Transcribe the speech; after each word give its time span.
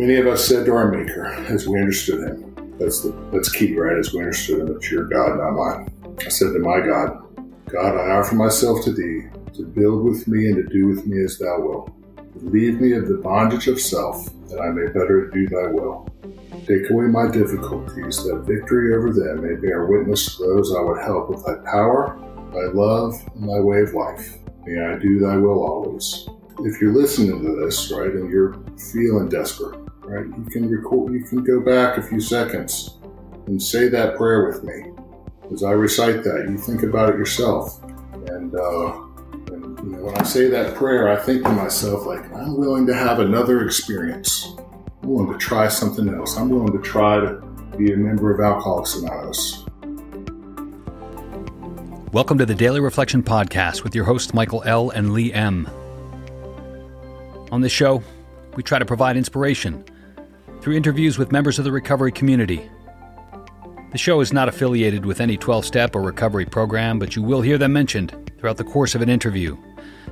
Many 0.00 0.16
of 0.16 0.26
us 0.28 0.46
said 0.46 0.64
to 0.64 0.72
our 0.72 0.90
Maker, 0.90 1.26
as 1.26 1.68
we 1.68 1.78
understood 1.78 2.26
Him, 2.26 2.74
that's 2.78 3.02
the 3.02 3.10
that's 3.30 3.52
key, 3.52 3.76
right? 3.76 3.98
As 3.98 4.14
we 4.14 4.20
understood 4.20 4.60
Him, 4.60 4.74
it's 4.74 4.90
your 4.90 5.04
God, 5.04 5.36
not 5.36 5.50
mine. 5.50 5.92
I 6.24 6.30
said 6.30 6.54
to 6.54 6.58
my 6.58 6.80
God, 6.80 7.20
God, 7.66 7.98
I 7.98 8.12
offer 8.12 8.34
myself 8.34 8.82
to 8.84 8.92
Thee 8.92 9.28
to 9.52 9.62
build 9.62 10.04
with 10.04 10.26
me 10.26 10.46
and 10.46 10.56
to 10.56 10.62
do 10.72 10.86
with 10.86 11.04
me 11.04 11.22
as 11.22 11.36
Thou 11.36 11.60
wilt. 11.60 11.92
Relieve 12.36 12.80
me 12.80 12.94
of 12.94 13.08
the 13.08 13.18
bondage 13.18 13.68
of 13.68 13.78
self, 13.78 14.24
that 14.48 14.58
I 14.58 14.70
may 14.70 14.86
better 14.86 15.28
do 15.34 15.46
Thy 15.46 15.66
will. 15.66 16.08
Take 16.66 16.88
away 16.88 17.04
my 17.04 17.30
difficulties, 17.30 18.24
that 18.24 18.44
victory 18.46 18.94
over 18.96 19.12
them 19.12 19.42
may 19.46 19.56
bear 19.56 19.84
witness 19.84 20.34
to 20.36 20.46
those 20.46 20.74
I 20.74 20.80
would 20.80 21.02
help 21.02 21.28
with 21.28 21.44
Thy 21.44 21.56
power, 21.70 22.16
Thy 22.54 22.72
love, 22.72 23.22
and 23.34 23.46
Thy 23.46 23.60
way 23.60 23.82
of 23.82 23.92
life. 23.92 24.38
May 24.64 24.82
I 24.82 24.98
do 24.98 25.18
Thy 25.18 25.36
will 25.36 25.62
always. 25.62 26.26
If 26.60 26.80
you're 26.80 26.94
listening 26.94 27.42
to 27.42 27.60
this, 27.60 27.92
right, 27.92 28.10
and 28.10 28.30
you're 28.30 28.58
feeling 28.92 29.28
desperate, 29.28 29.89
right, 30.02 30.26
you 30.26 30.44
can 30.50 30.68
record, 30.68 31.12
you 31.12 31.24
can 31.24 31.44
go 31.44 31.60
back 31.60 31.98
a 31.98 32.02
few 32.02 32.20
seconds 32.20 32.96
and 33.46 33.62
say 33.62 33.88
that 33.88 34.16
prayer 34.16 34.46
with 34.46 34.64
me. 34.64 34.92
As 35.52 35.62
I 35.62 35.72
recite 35.72 36.22
that, 36.24 36.46
you 36.48 36.56
think 36.56 36.82
about 36.82 37.10
it 37.10 37.16
yourself, 37.16 37.82
and 37.82 38.54
uh, 38.54 39.00
you 39.50 39.96
know, 39.96 40.04
when 40.04 40.16
I 40.16 40.22
say 40.22 40.48
that 40.48 40.74
prayer, 40.76 41.08
I 41.08 41.16
think 41.16 41.42
to 41.44 41.50
myself, 41.50 42.06
like, 42.06 42.24
I'm 42.32 42.56
willing 42.56 42.86
to 42.86 42.94
have 42.94 43.18
another 43.18 43.64
experience. 43.64 44.54
I'm 45.02 45.08
willing 45.08 45.32
to 45.32 45.38
try 45.38 45.68
something 45.68 46.08
else. 46.08 46.36
I'm 46.36 46.50
willing 46.50 46.72
to 46.72 46.82
try 46.82 47.18
to 47.18 47.40
be 47.76 47.92
a 47.92 47.96
member 47.96 48.32
of 48.32 48.40
Alcoholics 48.40 48.94
Anonymous. 48.96 49.64
Welcome 52.12 52.38
to 52.38 52.46
the 52.46 52.54
Daily 52.54 52.80
Reflection 52.80 53.22
Podcast 53.22 53.82
with 53.82 53.94
your 53.94 54.04
hosts, 54.04 54.34
Michael 54.34 54.62
L. 54.66 54.90
and 54.90 55.12
Lee 55.12 55.32
M. 55.32 55.68
On 57.50 57.60
this 57.60 57.72
show, 57.72 58.02
we 58.54 58.62
try 58.62 58.78
to 58.78 58.84
provide 58.84 59.16
inspiration 59.16 59.84
through 60.60 60.76
interviews 60.76 61.18
with 61.18 61.32
members 61.32 61.58
of 61.58 61.64
the 61.64 61.72
recovery 61.72 62.12
community. 62.12 62.70
The 63.92 63.98
show 63.98 64.20
is 64.20 64.32
not 64.32 64.48
affiliated 64.48 65.04
with 65.04 65.20
any 65.20 65.36
12 65.36 65.64
step 65.64 65.96
or 65.96 66.02
recovery 66.02 66.46
program, 66.46 66.98
but 66.98 67.16
you 67.16 67.22
will 67.22 67.40
hear 67.40 67.58
them 67.58 67.72
mentioned 67.72 68.32
throughout 68.38 68.56
the 68.56 68.64
course 68.64 68.94
of 68.94 69.02
an 69.02 69.08
interview. 69.08 69.56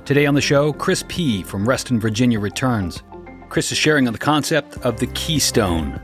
Today 0.05 0.25
on 0.25 0.33
the 0.33 0.41
show, 0.41 0.73
Chris 0.73 1.03
P. 1.07 1.43
from 1.43 1.67
Reston, 1.67 1.99
Virginia 1.99 2.39
returns. 2.39 3.03
Chris 3.47 3.71
is 3.71 3.77
sharing 3.77 4.07
on 4.07 4.13
the 4.13 4.19
concept 4.19 4.77
of 4.79 4.99
the 4.99 5.07
keystone. 5.07 5.99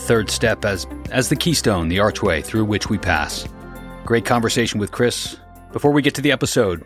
Third 0.00 0.30
step 0.30 0.64
as, 0.64 0.86
as 1.10 1.28
the 1.28 1.36
keystone, 1.36 1.88
the 1.88 1.98
archway 1.98 2.42
through 2.42 2.64
which 2.64 2.88
we 2.90 2.98
pass. 2.98 3.46
Great 4.04 4.24
conversation 4.24 4.78
with 4.78 4.92
Chris. 4.92 5.36
Before 5.72 5.92
we 5.92 6.02
get 6.02 6.14
to 6.16 6.22
the 6.22 6.32
episode, 6.32 6.84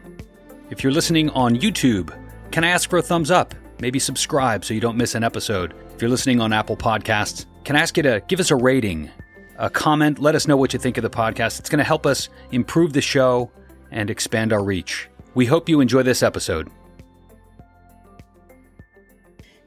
if 0.71 0.83
you're 0.83 0.93
listening 0.93 1.31
on 1.31 1.57
YouTube, 1.57 2.17
can 2.51 2.65
I 2.65 2.69
ask 2.69 2.89
for 2.89 2.99
a 2.99 3.03
thumbs 3.03 3.31
up? 3.31 3.55
Maybe 3.81 3.99
subscribe 3.99 4.65
so 4.65 4.73
you 4.73 4.81
don't 4.81 4.97
miss 4.97 5.15
an 5.15 5.25
episode. 5.25 5.75
You're 6.03 6.11
listening 6.11 6.41
on 6.41 6.53
Apple 6.53 6.77
Podcasts, 6.77 7.47
can 7.63 7.77
I 7.77 7.79
ask 7.79 7.97
you 7.97 8.03
to 8.03 8.21
give 8.27 8.41
us 8.41 8.51
a 8.51 8.57
rating, 8.57 9.09
a 9.57 9.71
comment? 9.71 10.19
Let 10.19 10.35
us 10.35 10.49
know 10.49 10.57
what 10.57 10.73
you 10.73 10.81
think 10.81 10.97
of 10.97 11.03
the 11.03 11.09
podcast. 11.09 11.61
It's 11.61 11.71
going 11.71 11.79
to 11.79 11.85
help 11.85 12.07
us 12.07 12.29
improve 12.51 12.93
the 12.93 13.01
show 13.01 13.53
and 13.93 14.11
expand 14.11 14.53
our 14.53 14.65
reach. 14.65 15.09
We 15.37 15.47
hope 15.47 15.69
you 15.69 15.81
enjoy 15.81 16.03
this 16.03 16.25
episode. 16.25 16.69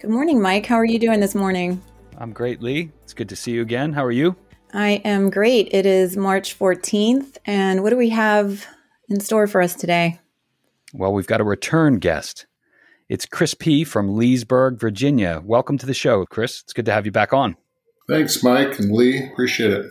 Good 0.01 0.09
morning, 0.09 0.41
Mike. 0.41 0.65
How 0.65 0.75
are 0.75 0.83
you 0.83 0.99
doing 0.99 1.21
this 1.21 1.35
morning? 1.35 1.81
I'm 2.17 2.33
great, 2.33 2.61
Lee. 2.61 2.91
It's 3.05 3.13
good 3.13 3.29
to 3.29 3.37
see 3.37 3.51
you 3.51 3.61
again. 3.61 3.93
How 3.93 4.03
are 4.03 4.11
you? 4.11 4.35
I 4.73 5.01
am 5.05 5.29
great. 5.29 5.69
It 5.71 5.85
is 5.85 6.17
March 6.17 6.59
14th, 6.59 7.37
and 7.45 7.81
what 7.81 7.91
do 7.91 7.95
we 7.95 8.09
have 8.09 8.67
in 9.07 9.21
store 9.21 9.47
for 9.47 9.61
us 9.61 9.73
today? 9.73 10.19
Well, 10.93 11.13
we've 11.13 11.27
got 11.27 11.39
a 11.39 11.45
return 11.45 11.99
guest. 11.99 12.45
It's 13.07 13.27
Chris 13.27 13.53
P. 13.53 13.83
from 13.83 14.17
Leesburg, 14.17 14.79
Virginia. 14.79 15.39
Welcome 15.45 15.77
to 15.77 15.85
the 15.85 15.93
show, 15.93 16.25
Chris. 16.25 16.63
It's 16.63 16.73
good 16.73 16.85
to 16.85 16.91
have 16.91 17.05
you 17.05 17.11
back 17.11 17.33
on. 17.33 17.55
Thanks, 18.09 18.41
Mike 18.41 18.79
and 18.79 18.91
Lee. 18.91 19.27
Appreciate 19.31 19.69
it. 19.69 19.85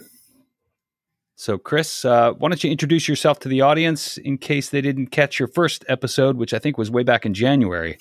So, 1.37 1.57
Chris, 1.57 2.05
uh, 2.05 2.33
why 2.33 2.49
don't 2.49 2.65
you 2.65 2.73
introduce 2.73 3.07
yourself 3.07 3.39
to 3.41 3.49
the 3.49 3.61
audience 3.61 4.17
in 4.17 4.37
case 4.37 4.69
they 4.69 4.81
didn't 4.81 5.09
catch 5.09 5.39
your 5.39 5.47
first 5.47 5.85
episode, 5.89 6.37
which 6.37 6.53
I 6.53 6.59
think 6.59 6.77
was 6.77 6.91
way 6.91 7.05
back 7.05 7.25
in 7.25 7.35
January? 7.35 7.99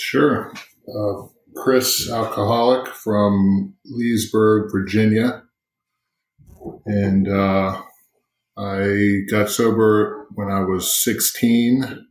Sure. 0.00 0.52
Uh, 0.88 1.28
Chris, 1.54 2.10
alcoholic 2.10 2.88
from 2.88 3.74
Leesburg, 3.84 4.72
Virginia. 4.72 5.44
And 6.86 7.28
uh, 7.28 7.82
I 8.56 9.20
got 9.30 9.48
sober 9.48 10.26
when 10.34 10.50
I 10.50 10.62
was 10.62 10.92
16 10.92 12.08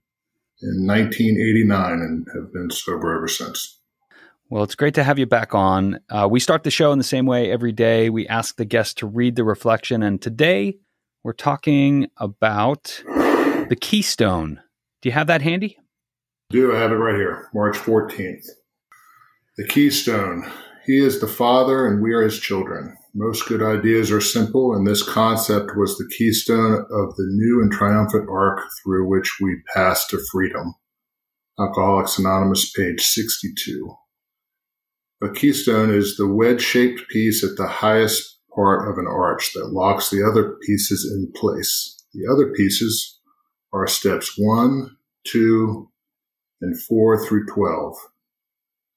in 0.62 0.86
1989 0.86 1.92
and 1.94 2.28
have 2.34 2.54
been 2.54 2.70
sober 2.70 3.16
ever 3.16 3.28
since. 3.28 3.80
Well, 4.50 4.64
it's 4.64 4.76
great 4.76 4.96
to 4.96 5.04
have 5.04 5.20
you 5.20 5.28
back 5.28 5.54
on. 5.54 6.00
Uh, 6.10 6.28
we 6.30 6.40
start 6.40 6.64
the 6.64 6.72
show 6.72 6.92
in 6.92 6.98
the 6.98 7.04
same 7.04 7.26
way 7.26 7.52
every 7.52 7.72
day. 7.72 8.10
We 8.10 8.28
ask 8.28 8.56
the 8.56 8.66
guest 8.66 8.98
to 8.98 9.08
read 9.08 9.36
the 9.36 9.44
reflection, 9.44 10.02
and 10.02 10.20
today 10.22 10.80
we're 11.24 11.34
talking 11.34 12.08
about 12.18 13.04
the 13.06 13.78
Keystone. 13.80 14.60
Do 15.02 15.10
you 15.10 15.14
have 15.14 15.28
that 15.28 15.44
handy? 15.44 15.78
I 15.80 16.54
do. 16.54 16.76
I 16.76 16.80
have 16.80 16.92
it 16.92 16.96
right 16.96 17.16
here, 17.16 17.50
March 17.54 17.78
14th. 17.78 18.46
The 19.58 19.68
Keystone. 19.68 20.50
He 20.86 20.98
is 20.98 21.22
the 21.22 21.28
Father, 21.28 21.86
and 21.86 22.02
we 22.02 22.14
are 22.14 22.24
his 22.24 22.40
children. 22.40 22.98
Most 23.16 23.48
good 23.48 23.64
ideas 23.64 24.12
are 24.12 24.22
simple, 24.22 24.76
and 24.76 24.86
this 24.86 25.02
concept 25.02 25.76
was 25.76 25.98
the 25.98 26.10
keystone 26.16 26.74
of 26.74 27.16
the 27.16 27.28
new 27.28 27.60
and 27.60 27.72
triumphant 27.72 28.30
arc 28.30 28.62
through 28.84 29.08
which 29.08 29.38
we 29.42 29.62
pass 29.74 30.06
to 30.08 30.20
freedom. 30.32 30.76
Alcoholics 31.60 32.20
Anonymous, 32.20 32.72
page 32.72 33.02
62. 33.02 33.96
A 35.24 35.30
keystone 35.30 35.94
is 35.94 36.16
the 36.16 36.28
wedge-shaped 36.28 37.10
piece 37.10 37.44
at 37.44 37.58
the 37.58 37.68
highest 37.68 38.38
part 38.56 38.88
of 38.88 38.98
an 39.00 39.08
arch 39.08 39.54
that 39.54 39.74
locks 39.74 40.10
the 40.10 40.24
other 40.24 40.56
pieces 40.66 41.12
in 41.12 41.32
place. 41.36 41.98
The 42.14 42.32
other 42.32 42.54
pieces 42.54 43.20
are 43.74 43.88
steps 43.88 44.36
1, 44.38 44.96
2, 45.26 45.90
and 46.62 46.80
4 46.80 47.26
through 47.26 47.48
12. 47.48 47.96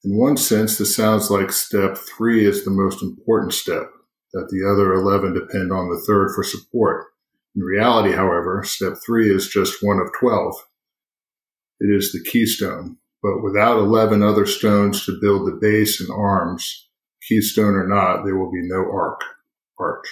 In 0.04 0.18
one 0.18 0.36
sense, 0.36 0.76
this 0.76 0.94
sounds 0.94 1.30
like 1.30 1.50
step 1.50 1.96
3 1.96 2.44
is 2.44 2.64
the 2.64 2.70
most 2.70 3.02
important 3.02 3.54
step, 3.54 3.90
that 4.32 4.48
the 4.50 4.68
other 4.68 4.94
11 4.94 5.34
depend 5.34 5.72
on 5.72 5.88
the 5.88 6.02
third 6.06 6.32
for 6.34 6.42
support. 6.42 7.06
In 7.54 7.62
reality, 7.62 8.12
however, 8.12 8.62
step 8.64 8.94
3 9.04 9.34
is 9.34 9.48
just 9.48 9.82
one 9.82 9.98
of 9.98 10.10
12. 10.18 10.54
It 11.80 11.94
is 11.94 12.12
the 12.12 12.22
keystone, 12.22 12.96
but 13.22 13.42
without 13.42 13.78
11 13.78 14.22
other 14.22 14.46
stones 14.46 15.04
to 15.04 15.18
build 15.20 15.46
the 15.46 15.58
base 15.60 16.00
and 16.00 16.10
arms, 16.10 16.88
keystone 17.28 17.74
or 17.74 17.86
not, 17.86 18.24
there 18.24 18.36
will 18.36 18.50
be 18.50 18.62
no 18.62 18.90
arc, 18.90 19.20
arch. 19.78 20.06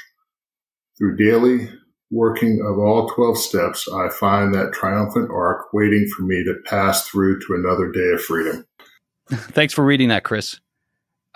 Through 0.98 1.16
daily 1.16 1.70
working 2.10 2.60
of 2.66 2.78
all 2.78 3.08
12 3.08 3.38
steps, 3.38 3.88
I 3.88 4.08
find 4.08 4.54
that 4.54 4.72
triumphant 4.72 5.30
arc 5.30 5.72
waiting 5.72 6.06
for 6.16 6.24
me 6.24 6.44
to 6.44 6.54
pass 6.66 7.08
through 7.08 7.40
to 7.40 7.54
another 7.54 7.90
day 7.90 8.10
of 8.14 8.22
freedom. 8.22 8.66
Thanks 9.30 9.72
for 9.72 9.84
reading 9.84 10.08
that, 10.08 10.24
Chris. 10.24 10.60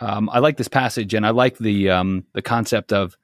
Um, 0.05 0.29
I 0.31 0.39
like 0.41 0.59
this 0.59 0.69
passage, 0.69 1.15
and 1.15 1.27
I 1.27 1.31
like 1.31 1.57
the 1.57 1.89
um, 1.89 2.25
the 2.35 2.43
concept 2.43 2.93
of 2.93 3.17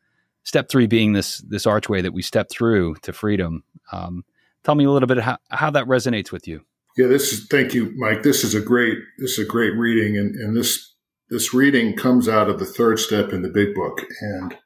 step 0.45 0.71
three 0.71 0.87
being 0.87 1.13
this 1.13 1.39
this 1.39 1.67
archway 1.67 2.01
that 2.01 2.13
we 2.13 2.23
step 2.23 2.49
through 2.51 2.95
to 3.03 3.13
freedom. 3.13 3.65
Um, 3.93 4.25
tell 4.65 4.75
me 4.75 4.85
a 4.85 4.91
little 4.91 5.07
bit 5.07 5.19
how, 5.19 5.37
how 5.51 5.71
that 5.71 5.85
resonates 5.85 6.33
with 6.33 6.49
you. 6.49 6.63
Yeah, 6.97 7.09
this 7.09 7.33
is 7.33 7.47
thank 7.49 7.75
you, 7.75 7.93
Mike. 7.97 8.23
This 8.23 8.45
is 8.45 8.55
a 8.55 8.63
great 8.63 8.97
this 9.19 9.33
is 9.33 9.41
a 9.41 9.49
great 9.49 9.75
reading, 9.77 10.17
and, 10.17 10.35
and 10.35 10.57
this 10.57 10.95
this 11.29 11.53
reading 11.53 11.97
comes 11.97 12.29
out 12.29 12.49
of 12.49 12.59
the 12.59 12.65
third 12.65 12.99
step 12.99 13.33
in 13.33 13.43
the 13.43 13.51
Big 13.51 13.75
Book, 13.75 14.07
and 14.23 14.57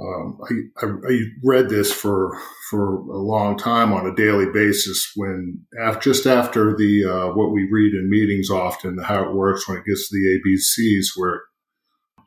um, 0.00 0.38
I, 0.42 0.84
I, 0.86 0.90
I, 1.08 1.20
read 1.42 1.68
this 1.68 1.92
for 1.92 2.38
for 2.70 2.96
a 2.96 3.18
long 3.18 3.56
time 3.58 3.92
on 3.92 4.06
a 4.06 4.14
daily 4.14 4.46
basis. 4.52 5.10
When 5.16 5.64
after, 5.80 6.00
just 6.00 6.26
after 6.26 6.76
the 6.76 7.04
uh, 7.04 7.34
what 7.34 7.52
we 7.52 7.68
read 7.70 7.94
in 7.94 8.10
meetings 8.10 8.50
often, 8.50 8.98
how 8.98 9.24
it 9.24 9.34
works 9.34 9.68
when 9.68 9.78
it 9.78 9.84
gets 9.84 10.08
to 10.08 10.14
the 10.14 10.40
ABCs, 10.40 11.06
where 11.16 11.42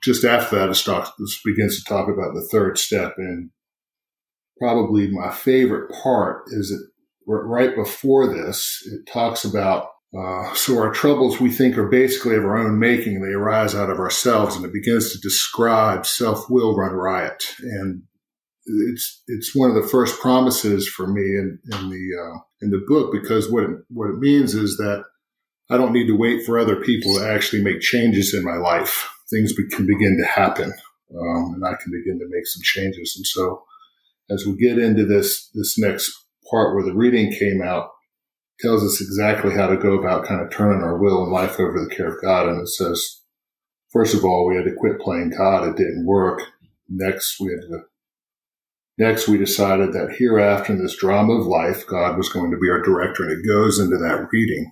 just 0.03 0.25
after 0.25 0.57
that 0.57 0.69
it 0.69 0.75
starts 0.75 1.11
begins 1.45 1.81
to 1.81 1.87
talk 1.87 2.07
about 2.09 2.33
the 2.33 2.47
third 2.51 2.77
step, 2.77 3.15
and 3.17 3.51
probably 4.59 5.09
my 5.09 5.31
favorite 5.31 5.91
part 6.03 6.43
is 6.47 6.69
that 6.69 6.87
right 7.27 7.75
before 7.75 8.27
this, 8.27 8.81
it 8.91 9.11
talks 9.11 9.45
about 9.45 9.87
uh, 10.17 10.53
so 10.55 10.77
our 10.77 10.91
troubles 10.91 11.39
we 11.39 11.49
think 11.49 11.77
are 11.77 11.87
basically 11.87 12.35
of 12.35 12.43
our 12.43 12.57
own 12.57 12.77
making. 12.77 13.21
They 13.21 13.29
arise 13.29 13.73
out 13.73 13.89
of 13.89 13.99
ourselves, 13.99 14.55
and 14.55 14.65
it 14.65 14.73
begins 14.73 15.13
to 15.13 15.19
describe 15.19 16.05
self-will 16.05 16.75
run 16.75 16.93
riot. 16.93 17.55
And 17.61 18.03
it's 18.65 19.23
it's 19.27 19.55
one 19.55 19.69
of 19.69 19.81
the 19.81 19.87
first 19.87 20.19
promises 20.19 20.87
for 20.87 21.07
me 21.07 21.21
in, 21.21 21.59
in 21.71 21.89
the 21.89 22.09
uh, 22.21 22.39
in 22.61 22.71
the 22.71 22.83
book 22.87 23.11
because 23.13 23.49
what 23.49 23.63
it, 23.63 23.69
what 23.89 24.09
it 24.09 24.19
means 24.19 24.53
is 24.53 24.75
that 24.77 25.05
I 25.69 25.77
don't 25.77 25.93
need 25.93 26.07
to 26.07 26.17
wait 26.17 26.45
for 26.45 26.59
other 26.59 26.75
people 26.75 27.15
to 27.15 27.25
actually 27.25 27.63
make 27.63 27.79
changes 27.79 28.33
in 28.33 28.43
my 28.43 28.57
life. 28.57 29.09
Things 29.29 29.53
can 29.71 29.87
begin 29.87 30.17
to 30.21 30.27
happen, 30.27 30.73
um, 31.17 31.53
and 31.53 31.65
I 31.65 31.75
can 31.81 31.89
begin 31.89 32.19
to 32.19 32.27
make 32.29 32.45
some 32.45 32.61
changes. 32.63 33.13
And 33.15 33.25
so, 33.25 33.63
as 34.29 34.45
we 34.45 34.57
get 34.57 34.77
into 34.77 35.05
this 35.05 35.49
this 35.53 35.79
next 35.79 36.11
part 36.49 36.75
where 36.75 36.83
the 36.83 36.93
reading 36.93 37.31
came 37.31 37.61
out 37.61 37.91
tells 38.61 38.83
us 38.83 39.01
exactly 39.01 39.53
how 39.53 39.67
to 39.67 39.77
go 39.77 39.93
about 39.93 40.25
kind 40.25 40.41
of 40.41 40.51
turning 40.51 40.83
our 40.83 40.97
will 40.97 41.23
and 41.23 41.31
life 41.31 41.59
over 41.59 41.83
the 41.83 41.93
care 41.93 42.07
of 42.07 42.21
God. 42.21 42.47
And 42.47 42.61
it 42.61 42.67
says, 42.67 43.21
first 43.89 44.13
of 44.13 44.23
all, 44.23 44.45
we 44.45 44.55
had 44.55 44.65
to 44.65 44.75
quit 44.75 44.99
playing 44.99 45.31
God. 45.37 45.67
It 45.67 45.77
didn't 45.77 46.05
work. 46.05 46.41
Next, 46.87 47.39
we 47.39 47.51
had 47.51 47.61
to 47.61 47.83
Next, 49.01 49.27
we 49.27 49.39
decided 49.39 49.93
that 49.93 50.15
hereafter 50.17 50.73
in 50.73 50.79
this 50.83 50.95
drama 50.95 51.33
of 51.33 51.47
life, 51.47 51.87
God 51.87 52.17
was 52.17 52.29
going 52.29 52.51
to 52.51 52.57
be 52.57 52.69
our 52.69 52.81
director, 52.81 53.23
and 53.23 53.31
it 53.31 53.47
goes 53.47 53.79
into 53.79 53.97
that 53.97 54.27
reading, 54.31 54.71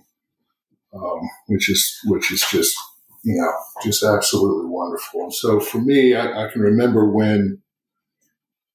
um, 0.94 1.28
which 1.48 1.68
is 1.68 1.98
which 2.04 2.30
is 2.30 2.44
just 2.48 2.76
you 3.24 3.34
know 3.34 3.50
just 3.82 4.04
absolutely 4.04 4.70
wonderful. 4.70 5.22
And 5.22 5.34
so 5.34 5.58
for 5.58 5.78
me, 5.78 6.14
I, 6.14 6.46
I 6.46 6.48
can 6.52 6.60
remember 6.60 7.10
when 7.10 7.60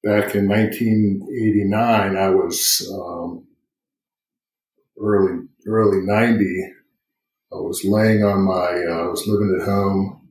back 0.04 0.34
in 0.34 0.46
1989, 0.46 2.16
I 2.16 2.28
was 2.28 2.86
um, 2.92 3.46
early 5.00 5.46
early 5.66 6.00
90. 6.00 6.72
I 7.52 7.56
was 7.56 7.84
laying 7.84 8.24
on 8.24 8.42
my, 8.42 8.84
uh, 8.88 9.04
I 9.04 9.06
was 9.06 9.26
living 9.26 9.56
at 9.60 9.66
home. 9.66 10.28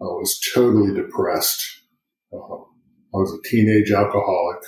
I 0.00 0.04
was 0.04 0.40
totally 0.54 0.94
depressed. 0.94 1.82
Uh, 2.32 2.36
I 3.12 3.16
was 3.16 3.32
a 3.32 3.48
teenage 3.48 3.90
alcoholic. 3.90 4.62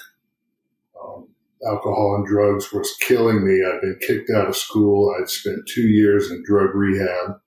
Um, 1.00 1.28
alcohol 1.66 2.16
and 2.16 2.26
drugs 2.26 2.72
was 2.72 2.94
killing 3.00 3.46
me. 3.46 3.64
I'd 3.64 3.80
been 3.80 3.98
kicked 4.06 4.30
out 4.30 4.48
of 4.48 4.56
school. 4.56 5.14
I'd 5.18 5.28
spent 5.28 5.68
two 5.68 5.88
years 5.88 6.30
in 6.30 6.42
drug 6.44 6.74
rehab. 6.74 7.38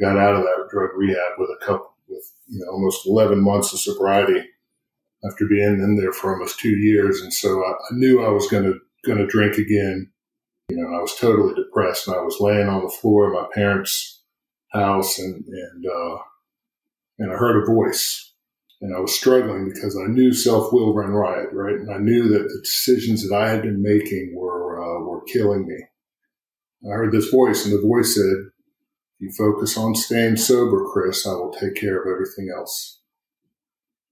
Got 0.00 0.18
out 0.18 0.34
of 0.34 0.42
that 0.42 0.68
drug 0.70 0.90
rehab 0.94 1.38
with 1.38 1.48
a 1.48 1.64
couple, 1.64 1.94
with 2.08 2.30
you 2.48 2.58
know 2.58 2.72
almost 2.72 3.06
11 3.06 3.40
months 3.42 3.72
of 3.72 3.78
sobriety 3.78 4.44
after 5.24 5.46
being 5.46 5.80
in 5.80 5.96
there 5.96 6.12
for 6.12 6.34
almost 6.34 6.58
two 6.58 6.76
years. 6.76 7.22
And 7.22 7.32
so 7.32 7.64
I, 7.64 7.70
I 7.70 7.92
knew 7.92 8.22
I 8.22 8.28
was 8.28 8.48
going 8.48 8.64
to 8.64 8.78
going 9.06 9.18
to 9.18 9.26
drink 9.26 9.56
again. 9.56 10.10
You 10.68 10.76
know, 10.76 10.96
I 10.96 11.00
was 11.00 11.14
totally 11.16 11.54
depressed, 11.54 12.08
and 12.08 12.16
I 12.16 12.20
was 12.20 12.40
laying 12.40 12.68
on 12.68 12.82
the 12.82 12.90
floor 12.90 13.28
of 13.28 13.34
my 13.34 13.48
parents' 13.54 14.22
house, 14.72 15.18
and 15.18 15.44
and 15.46 15.86
uh, 15.86 16.18
and 17.18 17.32
I 17.32 17.36
heard 17.36 17.62
a 17.62 17.66
voice 17.66 18.26
and 18.80 18.94
I 18.94 19.00
was 19.00 19.16
struggling 19.16 19.70
because 19.72 19.96
I 19.96 20.10
knew 20.10 20.32
self 20.32 20.72
will 20.72 20.94
run 20.94 21.10
riot, 21.10 21.48
right? 21.52 21.76
And 21.76 21.90
I 21.90 21.98
knew 21.98 22.28
that 22.28 22.42
the 22.42 22.60
decisions 22.62 23.28
that 23.28 23.34
I 23.34 23.48
had 23.48 23.62
been 23.62 23.82
making 23.82 24.34
were 24.34 24.80
uh, 24.80 25.00
were 25.00 25.22
killing 25.24 25.66
me. 25.66 25.78
I 26.84 26.94
heard 26.94 27.12
this 27.12 27.30
voice, 27.30 27.64
and 27.64 27.74
the 27.74 27.86
voice 27.86 28.14
said, 28.14 28.22
If 28.22 28.52
"You 29.20 29.32
focus 29.32 29.76
on 29.76 29.94
staying 29.94 30.36
sober, 30.36 30.84
Chris. 30.92 31.26
I 31.26 31.32
will 31.32 31.52
take 31.52 31.74
care 31.74 32.00
of 32.00 32.06
everything 32.06 32.52
else." 32.54 33.00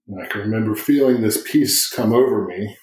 And 0.09 0.23
I 0.23 0.27
can 0.27 0.41
remember 0.41 0.75
feeling 0.75 1.21
this 1.21 1.43
peace 1.51 1.89
come 1.89 2.13
over 2.13 2.47
me, 2.47 2.77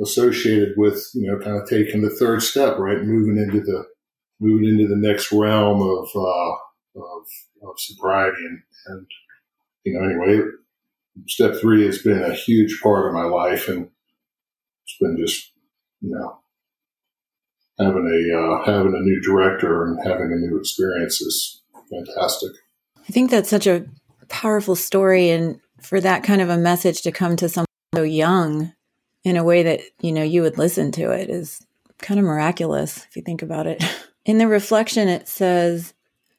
associated 0.00 0.74
with 0.76 1.04
you 1.14 1.30
know 1.30 1.38
kind 1.38 1.56
of 1.56 1.68
taking 1.68 2.02
the 2.02 2.10
third 2.10 2.42
step, 2.42 2.78
right, 2.78 3.02
moving 3.02 3.36
into 3.36 3.60
the 3.60 3.84
moving 4.40 4.68
into 4.68 4.88
the 4.88 4.96
next 4.96 5.32
realm 5.32 5.80
of 5.80 6.08
uh, 6.14 7.00
of, 7.00 7.26
of 7.62 7.74
sobriety 7.78 8.44
and 8.44 8.62
and 8.86 9.06
you 9.84 9.92
know 9.94 10.04
anyway 10.04 10.42
step 11.26 11.56
three 11.60 11.84
has 11.86 11.98
been 11.98 12.22
a 12.22 12.34
huge 12.34 12.80
part 12.82 13.06
of 13.06 13.14
my 13.14 13.24
life, 13.24 13.68
and 13.68 13.88
it's 14.84 14.96
been 15.00 15.16
just 15.18 15.52
you 16.00 16.10
know 16.10 16.38
having 17.78 18.06
a 18.06 18.38
uh, 18.38 18.64
having 18.64 18.94
a 18.94 19.00
new 19.00 19.20
director 19.20 19.84
and 19.84 19.98
having 20.04 20.32
a 20.32 20.36
new 20.36 20.58
experience 20.58 21.20
is 21.20 21.62
fantastic. 21.90 22.50
I 23.08 23.12
think 23.12 23.30
that's 23.30 23.50
such 23.50 23.66
a 23.66 23.86
powerful 24.28 24.76
story, 24.76 25.30
and 25.30 25.60
for 25.80 26.00
that 26.00 26.22
kind 26.22 26.40
of 26.40 26.48
a 26.48 26.58
message 26.58 27.02
to 27.02 27.12
come 27.12 27.36
to 27.36 27.48
someone 27.48 27.66
so 27.94 28.02
young 28.02 28.72
in 29.24 29.36
a 29.36 29.44
way 29.44 29.62
that 29.62 29.80
you 30.00 30.12
know 30.12 30.22
you 30.22 30.42
would 30.42 30.58
listen 30.58 30.92
to 30.92 31.10
it 31.10 31.30
is 31.30 31.64
kind 32.00 32.18
of 32.18 32.26
miraculous 32.26 33.06
if 33.08 33.16
you 33.16 33.22
think 33.22 33.42
about 33.42 33.66
it. 33.66 33.82
In 34.24 34.38
the 34.38 34.46
reflection, 34.46 35.08
it 35.08 35.26
says, 35.26 35.94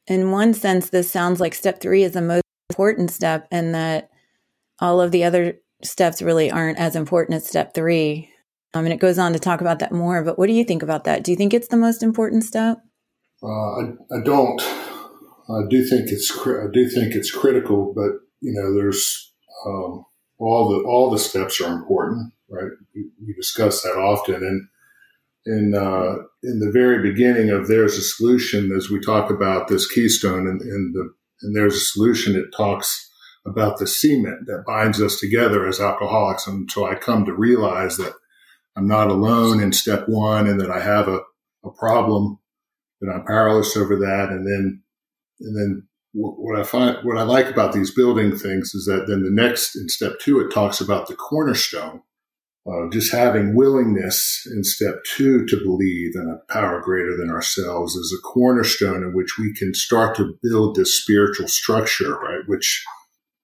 in 0.08 0.32
one 0.32 0.54
sense, 0.54 0.90
this 0.90 1.12
sounds 1.12 1.42
like 1.42 1.54
step 1.54 1.82
three 1.82 2.04
is 2.04 2.14
the 2.14 2.22
most 2.22 2.44
important 2.70 3.12
step, 3.12 3.46
and 3.52 3.76
that 3.76 4.10
all 4.80 5.02
of 5.02 5.12
the 5.12 5.26
other 5.26 5.60
steps 5.84 6.22
really 6.22 6.50
aren't 6.50 6.80
as 6.80 6.96
important 6.96 7.36
as 7.36 7.48
step 7.48 7.74
three. 7.74 8.30
Um, 8.74 8.86
and 8.86 8.94
it 8.94 9.02
goes 9.02 9.20
on 9.20 9.34
to 9.34 9.40
talk 9.40 9.62
about 9.62 9.80
that 9.80 9.92
more. 9.92 10.24
But 10.24 10.40
what 10.40 10.48
do 10.48 10.54
you 10.54 10.64
think 10.64 10.82
about 10.82 11.04
that? 11.04 11.24
Do 11.24 11.32
you 11.32 11.38
think 11.38 11.54
it's 11.54 11.68
the 11.68 11.78
most 11.78 12.04
important 12.04 12.44
step? 12.44 12.80
Uh, 13.42 13.48
I, 13.48 13.82
I 14.12 14.24
don't. 14.24 14.62
I 14.62 15.62
do 15.70 15.86
think 15.86 16.10
it's 16.10 16.32
I 16.48 16.68
do 16.72 16.88
think 16.88 17.16
it's 17.16 17.32
critical, 17.32 17.94
but 17.94 18.12
you 18.40 18.54
know, 18.54 18.74
there's 18.74 19.34
um, 19.66 20.06
all 20.40 20.70
the 20.70 20.88
all 20.88 21.10
the 21.10 21.20
steps 21.20 21.62
are 21.62 21.72
important, 21.72 22.33
right? 22.50 22.72
We, 22.96 23.10
we 23.26 23.34
discuss 23.34 23.82
that 23.82 23.98
often, 23.98 24.36
and 24.36 24.68
in 25.46 25.76
uh, 25.76 26.24
in 26.44 26.60
the 26.60 26.72
very 26.72 27.02
beginning 27.02 27.50
of 27.50 27.68
there's 27.68 27.98
a 27.98 28.02
solution 28.02 28.72
as 28.76 28.90
we 28.90 29.00
talk 29.00 29.30
about 29.30 29.68
this 29.68 29.90
keystone, 29.90 30.48
and, 30.48 30.62
and 30.62 30.94
the 30.96 31.14
and 31.42 31.56
there's 31.56 31.76
a 31.76 31.80
solution. 31.80 32.36
It 32.36 32.56
talks 32.56 33.10
about 33.46 33.78
the 33.78 33.88
cement 33.88 34.46
that 34.48 34.64
binds 34.66 35.02
us 35.02 35.20
together 35.20 35.68
as 35.68 35.80
alcoholics 35.80 36.48
until 36.48 36.86
I 36.86 36.96
come 36.96 37.26
to 37.26 37.34
realize 37.34 37.98
that 37.98 38.14
I'm 38.76 38.88
not 38.88 39.10
alone 39.10 39.62
in 39.62 39.74
step 39.74 40.08
one 40.08 40.48
and 40.48 40.60
that 40.62 40.72
I 40.72 40.80
have 40.80 41.08
a, 41.08 41.20
a 41.64 41.72
problem, 41.78 42.40
that 43.02 43.12
I'm 43.12 43.26
powerless 43.26 43.76
over 43.76 43.98
that. 43.98 44.30
And 44.30 44.48
then, 44.48 44.82
and 45.42 45.58
then 45.58 45.88
what 46.14 46.58
I 46.58 46.64
find, 46.64 46.98
what 47.04 47.18
I 47.18 47.24
like 47.24 47.48
about 47.48 47.74
these 47.74 47.94
building 47.94 48.36
things 48.36 48.74
is 48.74 48.86
that 48.86 49.06
then 49.08 49.24
the 49.24 49.32
next 49.32 49.76
in 49.76 49.90
step 49.90 50.14
two, 50.22 50.40
it 50.40 50.52
talks 50.52 50.80
about 50.80 51.08
the 51.08 51.16
cornerstone. 51.16 52.02
Uh, 52.66 52.90
just 52.92 53.12
having 53.12 53.56
willingness 53.56 54.48
in 54.56 54.64
step 54.64 54.96
two 55.04 55.46
to 55.48 55.58
believe 55.58 56.12
in 56.16 56.30
a 56.30 56.54
power 56.54 56.80
greater 56.82 57.18
than 57.18 57.30
ourselves 57.30 57.94
is 57.96 58.18
a 58.18 58.22
cornerstone 58.22 59.04
in 59.04 59.14
which 59.14 59.38
we 59.38 59.54
can 59.54 59.74
start 59.74 60.16
to 60.16 60.34
build 60.42 60.76
this 60.76 61.02
spiritual 61.02 61.48
structure, 61.50 62.18
right? 62.20 62.40
Which 62.48 62.82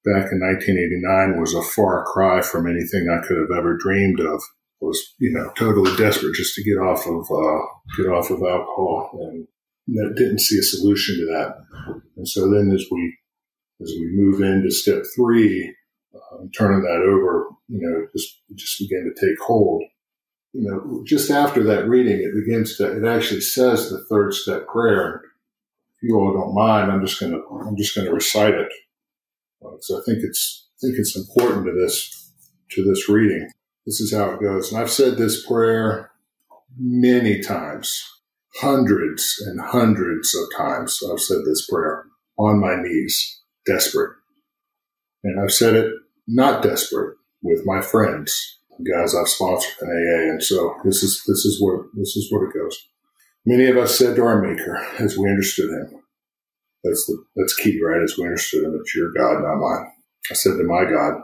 back 0.06 0.31
in 0.31 0.39
1989 0.39 1.38
was 1.38 1.54
a 1.54 1.62
far 1.62 2.06
cry 2.06 2.42
from 2.42 2.66
anything 2.66 3.10
I 3.10 3.19
could 3.27 3.38
have 3.38 3.57
ever 3.57 3.75
dreamed 3.75 4.21
of. 4.21 4.42
I 4.81 4.86
was, 4.86 5.13
you 5.19 5.33
know, 5.33 5.51
totally 5.57 5.94
desperate 5.98 6.36
just 6.36 6.56
to 6.56 6.63
get 6.63 6.80
off 6.80 7.06
of, 7.06 7.25
uh, 7.30 7.66
get 7.98 8.10
off 8.10 8.30
of 8.30 8.42
alcohol 8.42 9.12
and 9.19 9.45
didn't 10.16 10.39
see 10.39 10.57
a 10.60 10.63
solution 10.63 11.18
to 11.18 11.25
that. 11.33 11.56
And 12.16 12.25
so 12.25 12.50
then 12.50 12.71
as 12.74 12.86
we, 12.89 13.18
as 13.81 13.92
we 14.00 14.12
move 14.13 14.42
into 14.42 14.71
step 14.71 15.04
three, 15.13 15.75
uh, 16.16 16.45
turning 16.57 16.83
that 16.83 17.01
over, 17.06 17.48
you 17.69 17.80
know, 17.80 18.07
just, 18.16 18.42
just 18.56 18.80
began 18.80 19.04
to 19.04 19.19
take 19.19 19.39
hold. 19.39 19.83
You 20.54 20.63
know, 20.63 21.04
just 21.06 21.30
after 21.30 21.63
that 21.63 21.88
reading, 21.88 22.19
it 22.19 22.33
begins 22.33 22.77
to, 22.77 22.98
it 22.98 23.07
actually 23.07 23.42
says 23.42 23.89
the 23.89 24.04
third 24.06 24.33
step 24.33 24.68
prayer. 24.68 25.21
If 25.95 26.10
you 26.10 26.16
all 26.16 26.33
don't 26.33 26.56
mind, 26.56 26.92
I'm 26.92 27.06
just 27.06 27.19
to, 27.19 27.42
I'm 27.66 27.77
just 27.77 27.94
to 27.94 28.11
recite 28.11 28.56
it 28.56 28.71
uh, 29.66 29.71
so 29.81 29.99
I 29.99 30.02
think 30.06 30.19
it's 30.23 30.68
I 30.76 30.88
think 30.88 30.95
it's 30.97 31.16
important 31.16 31.66
to 31.66 31.73
this 31.73 32.31
to 32.71 32.83
this 32.83 33.09
reading. 33.09 33.49
This 33.85 33.99
is 33.99 34.14
how 34.14 34.31
it 34.31 34.42
goes. 34.42 34.71
And 34.71 34.81
I've 34.81 34.92
said 34.92 35.18
this 35.18 35.45
prayer 35.45 36.11
many 36.78 37.42
times, 37.42 38.04
hundreds 38.56 39.44
and 39.45 39.59
hundreds 39.59 40.35
of 40.35 40.57
times. 40.57 41.02
I've 41.11 41.19
said 41.19 41.40
this 41.45 41.68
prayer 41.68 42.06
on 42.38 42.59
my 42.59 42.76
knees, 42.81 43.42
desperate. 43.66 44.16
And 45.23 45.42
I've 45.42 45.52
said 45.52 45.73
it 45.73 45.94
not 46.28 46.61
desperate 46.61 47.18
with 47.41 47.65
my 47.65 47.81
friends, 47.81 48.59
guys 48.93 49.15
I've 49.15 49.27
sponsored 49.27 49.73
in 49.81 49.87
AA. 49.87 50.31
And 50.31 50.43
so 50.43 50.75
this 50.83 51.03
is 51.03 51.23
this 51.27 51.45
is 51.45 51.61
where 51.61 51.85
this 51.93 52.15
is 52.15 52.31
where 52.31 52.49
it 52.49 52.53
goes. 52.53 52.77
Many 53.45 53.65
of 53.65 53.77
us 53.77 53.97
said 53.97 54.15
to 54.15 54.23
our 54.23 54.41
Maker 54.41 54.77
as 54.99 55.17
we 55.17 55.29
understood 55.29 55.69
him, 55.69 56.01
that's 56.83 57.05
the 57.05 57.23
that's 57.35 57.55
key, 57.55 57.79
right? 57.83 58.01
As 58.03 58.17
we 58.17 58.25
understood 58.25 58.63
him, 58.63 58.77
it's 58.79 58.95
your 58.95 59.11
God, 59.13 59.41
not 59.41 59.57
mine. 59.57 59.91
I 60.31 60.33
said 60.33 60.57
to 60.57 60.63
my 60.63 60.83
God, 60.83 61.21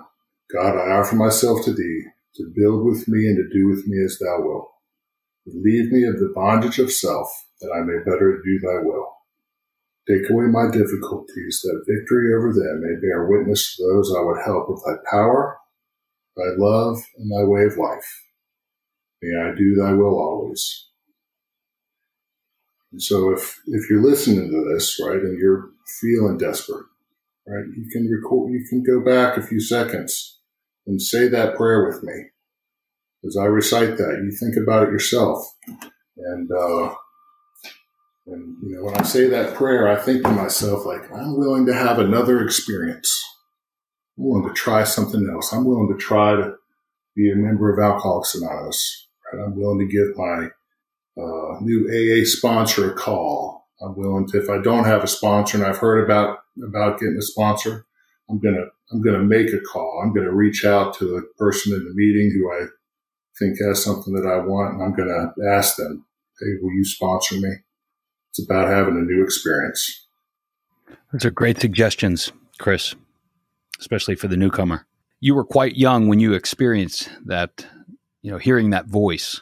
God, 0.53 0.77
I 0.77 0.97
offer 0.97 1.15
myself 1.15 1.63
to 1.65 1.73
thee 1.73 2.03
to 2.35 2.51
build 2.55 2.85
with 2.85 3.07
me 3.07 3.27
and 3.27 3.37
to 3.37 3.57
do 3.57 3.67
with 3.69 3.87
me 3.87 4.03
as 4.03 4.17
thou 4.19 4.37
wilt. 4.39 4.69
Relieve 5.45 5.91
me 5.91 6.03
of 6.05 6.19
the 6.19 6.33
bondage 6.35 6.79
of 6.79 6.91
self, 6.91 7.29
that 7.61 7.71
I 7.71 7.81
may 7.85 7.99
better 8.03 8.41
do 8.43 8.59
thy 8.59 8.83
will. 8.83 9.11
Take 10.07 10.29
away 10.29 10.45
my 10.45 10.69
difficulties, 10.71 11.61
that 11.63 11.85
victory 11.87 12.33
over 12.33 12.51
them 12.51 12.81
may 12.81 12.99
bear 12.99 13.25
witness 13.25 13.75
to 13.75 13.83
those 13.83 14.13
I 14.15 14.21
would 14.21 14.41
help 14.43 14.69
with 14.69 14.83
thy 14.85 14.95
power, 15.09 15.57
thy 16.35 16.51
love, 16.57 16.97
and 17.17 17.31
thy 17.31 17.43
way 17.43 17.63
of 17.65 17.77
life. 17.77 18.23
May 19.21 19.39
I 19.41 19.55
do 19.55 19.75
thy 19.75 19.93
will 19.93 20.19
always. 20.19 20.87
And 22.91 23.01
so 23.01 23.31
if, 23.31 23.59
if 23.67 23.89
you're 23.89 24.03
listening 24.03 24.51
to 24.51 24.73
this, 24.73 24.99
right, 25.05 25.19
and 25.19 25.37
you're 25.39 25.69
feeling 26.01 26.37
desperate, 26.37 26.85
right, 27.47 27.65
you 27.75 27.89
can 27.91 28.07
record, 28.07 28.51
you 28.51 28.65
can 28.69 28.83
go 28.83 29.03
back 29.03 29.37
a 29.37 29.45
few 29.45 29.59
seconds 29.59 30.39
and 30.85 31.01
say 31.01 31.27
that 31.27 31.55
prayer 31.55 31.87
with 31.87 32.03
me. 32.03 32.13
As 33.25 33.37
I 33.37 33.45
recite 33.45 33.97
that, 33.97 34.21
you 34.23 34.31
think 34.31 34.55
about 34.55 34.87
it 34.87 34.91
yourself. 34.91 35.43
And, 36.17 36.49
uh, 36.51 36.93
and, 38.27 38.57
you 38.63 38.75
know, 38.75 38.83
when 38.83 38.95
I 38.95 39.03
say 39.03 39.27
that 39.27 39.55
prayer, 39.55 39.87
I 39.87 39.95
think 39.95 40.23
to 40.23 40.29
myself, 40.29 40.85
like, 40.85 41.11
I'm 41.11 41.37
willing 41.37 41.65
to 41.65 41.73
have 41.73 41.99
another 41.99 42.43
experience. 42.43 43.23
I'm 44.17 44.23
willing 44.23 44.47
to 44.47 44.53
try 44.53 44.83
something 44.83 45.29
else. 45.31 45.53
I'm 45.53 45.65
willing 45.65 45.89
to 45.89 45.97
try 45.97 46.35
to 46.35 46.55
be 47.15 47.31
a 47.31 47.35
member 47.35 47.73
of 47.73 47.83
Alcoholics 47.83 48.35
Anonymous. 48.35 49.07
Right? 49.31 49.43
I'm 49.43 49.55
willing 49.55 49.79
to 49.79 49.93
give 49.93 50.17
my 50.17 50.47
uh, 51.21 51.59
new 51.61 51.87
AA 51.87 52.25
sponsor 52.25 52.91
a 52.91 52.95
call 52.95 53.65
I'm 53.81 53.95
willing 53.95 54.27
to, 54.27 54.41
if 54.41 54.49
I 54.49 54.61
don't 54.61 54.85
have 54.85 55.03
a 55.03 55.07
sponsor 55.07 55.57
and 55.57 55.65
I've 55.65 55.77
heard 55.77 56.03
about, 56.03 56.39
about 56.63 56.99
getting 56.99 57.17
a 57.17 57.21
sponsor, 57.21 57.85
I'm 58.29 58.39
to, 58.41 58.67
I'm 58.91 59.03
to 59.03 59.19
make 59.19 59.53
a 59.53 59.59
call. 59.59 60.01
I'm 60.03 60.13
to 60.13 60.31
reach 60.31 60.63
out 60.63 60.93
to 60.95 61.05
the 61.05 61.23
person 61.37 61.73
in 61.73 61.83
the 61.83 61.93
meeting 61.93 62.31
who 62.31 62.51
I 62.51 62.67
think 63.37 63.57
has 63.67 63.83
something 63.83 64.13
that 64.13 64.27
I 64.27 64.37
want. 64.37 64.75
And 64.75 64.83
I'm 64.83 64.95
to 64.95 65.49
ask 65.51 65.75
them, 65.75 66.05
Hey, 66.39 66.47
will 66.61 66.71
you 66.71 66.85
sponsor 66.85 67.35
me? 67.35 67.49
It's 68.29 68.43
about 68.43 68.69
having 68.69 68.95
a 68.95 69.01
new 69.01 69.23
experience. 69.23 70.07
Those 71.11 71.25
are 71.25 71.31
great 71.31 71.61
suggestions, 71.61 72.31
Chris, 72.57 72.95
especially 73.79 74.15
for 74.15 74.27
the 74.27 74.37
newcomer. 74.37 74.85
You 75.19 75.35
were 75.35 75.45
quite 75.45 75.75
young 75.75 76.07
when 76.07 76.19
you 76.19 76.33
experienced 76.33 77.09
that, 77.25 77.65
you 78.21 78.31
know, 78.31 78.37
hearing 78.37 78.69
that 78.71 78.87
voice. 78.87 79.41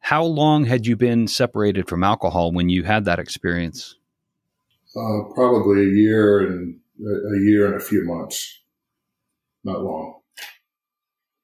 How 0.00 0.24
long 0.24 0.64
had 0.64 0.86
you 0.86 0.96
been 0.96 1.28
separated 1.28 1.88
from 1.88 2.02
alcohol 2.02 2.52
when 2.52 2.68
you 2.68 2.84
had 2.84 3.04
that 3.04 3.18
experience? 3.18 3.96
Uh, 4.96 5.24
probably 5.34 5.82
a 5.82 5.90
year 5.90 6.40
and 6.40 6.80
a 7.00 7.38
year 7.40 7.66
and 7.66 7.74
a 7.74 7.84
few 7.84 8.04
months. 8.04 8.60
Not 9.64 9.82
long. 9.82 10.20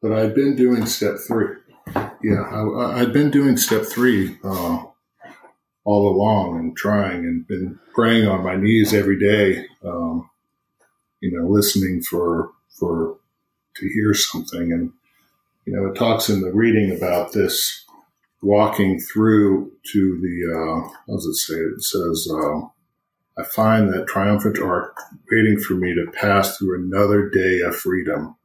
But 0.01 0.13
I'd 0.13 0.35
been 0.35 0.57
doing 0.57 0.87
step 0.87 1.17
three. 1.27 1.57
Yeah, 2.23 2.43
I, 2.43 2.99
had 2.99 3.13
been 3.13 3.31
doing 3.31 3.57
step 3.57 3.85
three 3.85 4.39
uh, 4.43 4.83
all 5.85 6.09
along 6.09 6.59
and 6.59 6.77
trying 6.77 7.21
and 7.21 7.47
been 7.47 7.79
praying 7.95 8.27
on 8.27 8.43
my 8.43 8.57
knees 8.57 8.95
every 8.95 9.19
day. 9.19 9.67
Um, 9.85 10.31
you 11.25 11.33
know, 11.33 11.49
listening 11.49 12.03
for 12.03 12.51
for 12.79 13.17
to 13.77 13.89
hear 13.89 14.13
something, 14.15 14.73
and 14.73 14.93
you 15.65 15.73
know, 15.73 15.87
it 15.87 15.97
talks 15.97 16.29
in 16.29 16.43
the 16.43 16.53
reading 16.53 16.95
about 16.95 17.33
this 17.33 17.85
walking 18.43 19.01
through 19.01 19.73
to 19.93 20.21
the, 20.21 20.53
uh, 20.55 20.89
how 21.07 21.15
does 21.15 21.25
it 21.25 21.35
say? 21.37 21.55
It 21.55 21.83
says, 21.83 22.29
uh, 22.31 22.61
I 23.39 23.45
find 23.45 23.93
that 23.93 24.07
triumphant 24.07 24.59
arc 24.59 24.99
waiting 25.33 25.59
for 25.59 25.75
me 25.75 25.95
to 25.95 26.13
pass 26.13 26.57
through 26.57 26.85
another 26.85 27.31
day 27.31 27.61
of 27.61 27.75
freedom. 27.75 28.37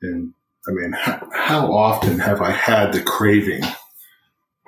And 0.00 0.32
I 0.68 0.70
mean, 0.70 0.92
how, 0.92 1.28
how 1.34 1.72
often 1.72 2.20
have 2.20 2.40
I 2.40 2.52
had 2.52 2.92
the 2.92 3.02
craving 3.02 3.64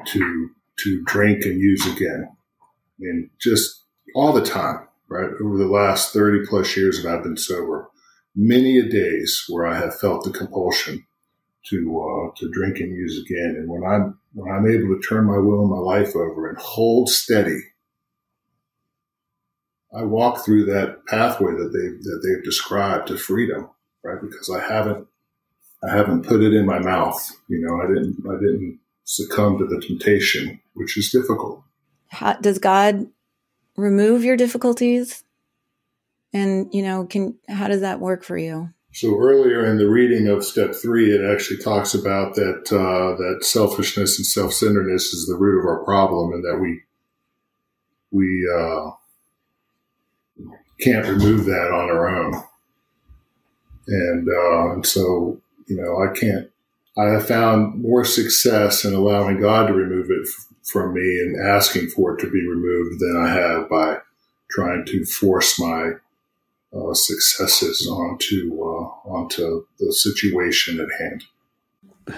to, 0.06 0.50
to 0.80 1.02
drink 1.04 1.44
and 1.44 1.60
use 1.60 1.86
again? 1.86 2.28
I 2.28 2.64
mean, 2.98 3.30
just 3.40 3.84
all 4.16 4.32
the 4.32 4.44
time, 4.44 4.87
right? 5.08 5.30
Over 5.42 5.58
the 5.58 5.66
last 5.66 6.12
30 6.12 6.46
plus 6.46 6.76
years 6.76 7.02
that 7.02 7.12
I've 7.12 7.22
been 7.22 7.36
sober, 7.36 7.88
many 8.34 8.78
a 8.78 8.88
days 8.88 9.44
where 9.48 9.66
I 9.66 9.78
have 9.78 9.98
felt 9.98 10.24
the 10.24 10.30
compulsion 10.30 11.06
to 11.66 12.30
uh, 12.30 12.34
to 12.36 12.50
drink 12.50 12.78
and 12.78 12.94
use 12.94 13.20
again. 13.20 13.56
And 13.58 13.68
when 13.68 13.84
I'm 13.84 14.18
when 14.32 14.50
I'm 14.50 14.66
able 14.66 14.94
to 14.94 15.00
turn 15.06 15.26
my 15.26 15.38
will 15.38 15.62
and 15.62 15.70
my 15.70 15.78
life 15.78 16.14
over 16.14 16.48
and 16.48 16.58
hold 16.58 17.08
steady, 17.08 17.60
I 19.94 20.02
walk 20.02 20.44
through 20.44 20.66
that 20.66 21.06
pathway 21.06 21.52
that 21.52 21.72
they've, 21.72 22.02
that 22.02 22.20
they've 22.22 22.44
described 22.44 23.08
to 23.08 23.16
freedom, 23.16 23.70
right? 24.04 24.20
Because 24.20 24.50
I 24.50 24.60
haven't 24.60 25.06
I 25.82 25.94
haven't 25.94 26.26
put 26.26 26.42
it 26.42 26.54
in 26.54 26.66
my 26.66 26.78
mouth. 26.78 27.30
You 27.48 27.60
know, 27.60 27.80
I 27.80 27.86
didn't 27.86 28.16
I 28.28 28.34
didn't 28.34 28.80
succumb 29.04 29.58
to 29.58 29.66
the 29.66 29.80
temptation, 29.80 30.60
which 30.74 30.96
is 30.98 31.10
difficult. 31.10 31.62
How, 32.08 32.34
does 32.34 32.58
God 32.58 33.06
remove 33.78 34.24
your 34.24 34.36
difficulties? 34.36 35.24
And 36.34 36.68
you 36.74 36.82
know, 36.82 37.06
can 37.06 37.38
how 37.48 37.68
does 37.68 37.80
that 37.80 38.00
work 38.00 38.22
for 38.22 38.36
you? 38.36 38.70
So 38.92 39.18
earlier 39.18 39.64
in 39.64 39.78
the 39.78 39.88
reading 39.88 40.28
of 40.28 40.44
step 40.44 40.74
three, 40.74 41.14
it 41.14 41.24
actually 41.24 41.58
talks 41.58 41.94
about 41.94 42.34
that 42.34 42.72
uh, 42.72 43.16
that 43.16 43.44
selfishness 43.44 44.18
and 44.18 44.26
self 44.26 44.52
centeredness 44.52 45.14
is 45.14 45.26
the 45.26 45.36
root 45.36 45.60
of 45.60 45.66
our 45.66 45.84
problem, 45.84 46.32
and 46.32 46.44
that 46.44 46.58
we 46.60 46.82
we 48.10 48.46
uh, 48.54 48.90
can't 50.80 51.06
remove 51.06 51.44
that 51.46 51.70
on 51.72 51.90
our 51.90 52.08
own. 52.08 52.42
And, 53.86 54.28
uh, 54.28 54.72
and 54.74 54.86
so, 54.86 55.40
you 55.66 55.76
know, 55.76 56.02
I 56.02 56.12
can't. 56.18 56.50
I 56.98 57.10
have 57.10 57.28
found 57.28 57.80
more 57.80 58.04
success 58.04 58.84
in 58.84 58.92
allowing 58.92 59.40
God 59.40 59.68
to 59.68 59.72
remove 59.72 60.10
it 60.10 60.28
from 60.64 60.94
me 60.94 61.20
and 61.20 61.40
asking 61.48 61.88
for 61.88 62.14
it 62.14 62.20
to 62.22 62.30
be 62.30 62.46
removed 62.46 63.00
than 63.00 63.16
I 63.16 63.28
have 63.28 63.68
by 63.68 63.98
trying 64.50 64.84
to 64.86 65.04
force 65.04 65.60
my 65.60 65.92
uh, 66.72 66.94
successes 66.94 67.88
onto 67.90 68.60
uh, 68.60 69.08
onto 69.08 69.64
the 69.78 69.92
situation 69.92 70.80
at 70.80 70.88
hand. 71.00 71.24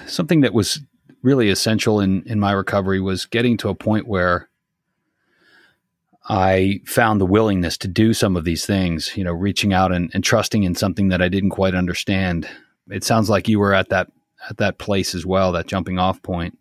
Something 0.07 0.41
that 0.41 0.53
was 0.53 0.79
really 1.21 1.49
essential 1.49 1.99
in 1.99 2.23
in 2.23 2.39
my 2.39 2.51
recovery 2.51 2.99
was 2.99 3.25
getting 3.25 3.57
to 3.57 3.69
a 3.69 3.75
point 3.75 4.07
where 4.07 4.49
I 6.27 6.81
found 6.85 7.21
the 7.21 7.25
willingness 7.25 7.77
to 7.79 7.87
do 7.87 8.13
some 8.13 8.35
of 8.35 8.45
these 8.45 8.65
things. 8.65 9.15
You 9.15 9.23
know, 9.23 9.33
reaching 9.33 9.73
out 9.73 9.91
and, 9.91 10.09
and 10.13 10.23
trusting 10.23 10.63
in 10.63 10.73
something 10.73 11.09
that 11.09 11.21
I 11.21 11.29
didn't 11.29 11.51
quite 11.51 11.75
understand. 11.75 12.49
It 12.89 13.03
sounds 13.03 13.29
like 13.29 13.47
you 13.47 13.59
were 13.59 13.73
at 13.73 13.89
that 13.89 14.11
at 14.49 14.57
that 14.57 14.77
place 14.77 15.15
as 15.15 15.25
well, 15.25 15.51
that 15.53 15.67
jumping 15.67 15.99
off 15.99 16.21
point. 16.21 16.57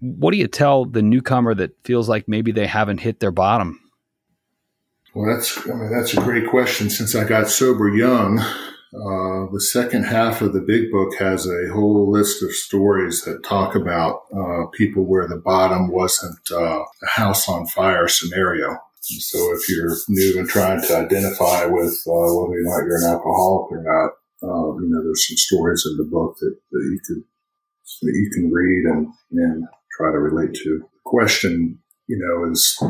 What 0.00 0.32
do 0.32 0.38
you 0.38 0.48
tell 0.48 0.84
the 0.84 1.02
newcomer 1.02 1.54
that 1.54 1.76
feels 1.84 2.08
like 2.08 2.26
maybe 2.26 2.52
they 2.52 2.66
haven't 2.66 2.98
hit 2.98 3.20
their 3.20 3.30
bottom? 3.30 3.80
Well, 5.14 5.34
that's 5.34 5.58
I 5.66 5.74
mean, 5.74 5.90
that's 5.92 6.14
a 6.14 6.20
great 6.20 6.48
question. 6.48 6.88
Since 6.88 7.14
I 7.14 7.24
got 7.24 7.48
sober 7.48 7.88
young, 7.88 8.38
uh, 8.38 9.46
the 9.52 9.60
second 9.60 10.04
half 10.04 10.40
of 10.40 10.52
the 10.52 10.60
big 10.60 10.90
book 10.90 11.14
has 11.18 11.46
a 11.46 11.72
whole 11.72 12.10
list 12.10 12.42
of 12.42 12.52
stories 12.52 13.22
that 13.24 13.44
talk 13.44 13.74
about 13.74 14.22
uh, 14.34 14.66
people 14.72 15.04
where 15.04 15.28
the 15.28 15.36
bottom 15.36 15.90
wasn't 15.90 16.38
uh, 16.50 16.84
a 17.02 17.06
house 17.06 17.48
on 17.48 17.66
fire 17.66 18.08
scenario. 18.08 18.76
So 19.02 19.38
if 19.54 19.68
you're 19.68 19.96
new 20.08 20.38
and 20.38 20.48
trying 20.48 20.82
to 20.82 20.96
identify 20.96 21.64
with 21.64 22.02
uh, 22.06 22.10
whether 22.10 22.52
or 22.52 22.62
not 22.62 22.84
you're 22.84 22.98
an 22.98 23.04
alcoholic 23.04 23.72
or 23.72 23.82
not, 23.82 24.12
uh, 24.42 24.74
you 24.78 24.88
know, 24.88 25.02
there's 25.02 25.28
some 25.28 25.36
stories 25.36 25.86
in 25.90 25.96
the 25.96 26.10
book 26.10 26.36
that, 26.40 26.56
that 26.70 26.82
you 26.90 27.00
could 27.06 27.24
that 28.02 28.14
you 28.14 28.30
can 28.32 28.50
read 28.50 28.84
and, 28.84 29.08
and 29.32 29.64
try 29.96 30.10
to 30.10 30.18
relate 30.18 30.54
to. 30.54 30.78
The 30.78 31.00
question, 31.04 31.78
you 32.06 32.18
know, 32.18 32.50
is 32.50 32.82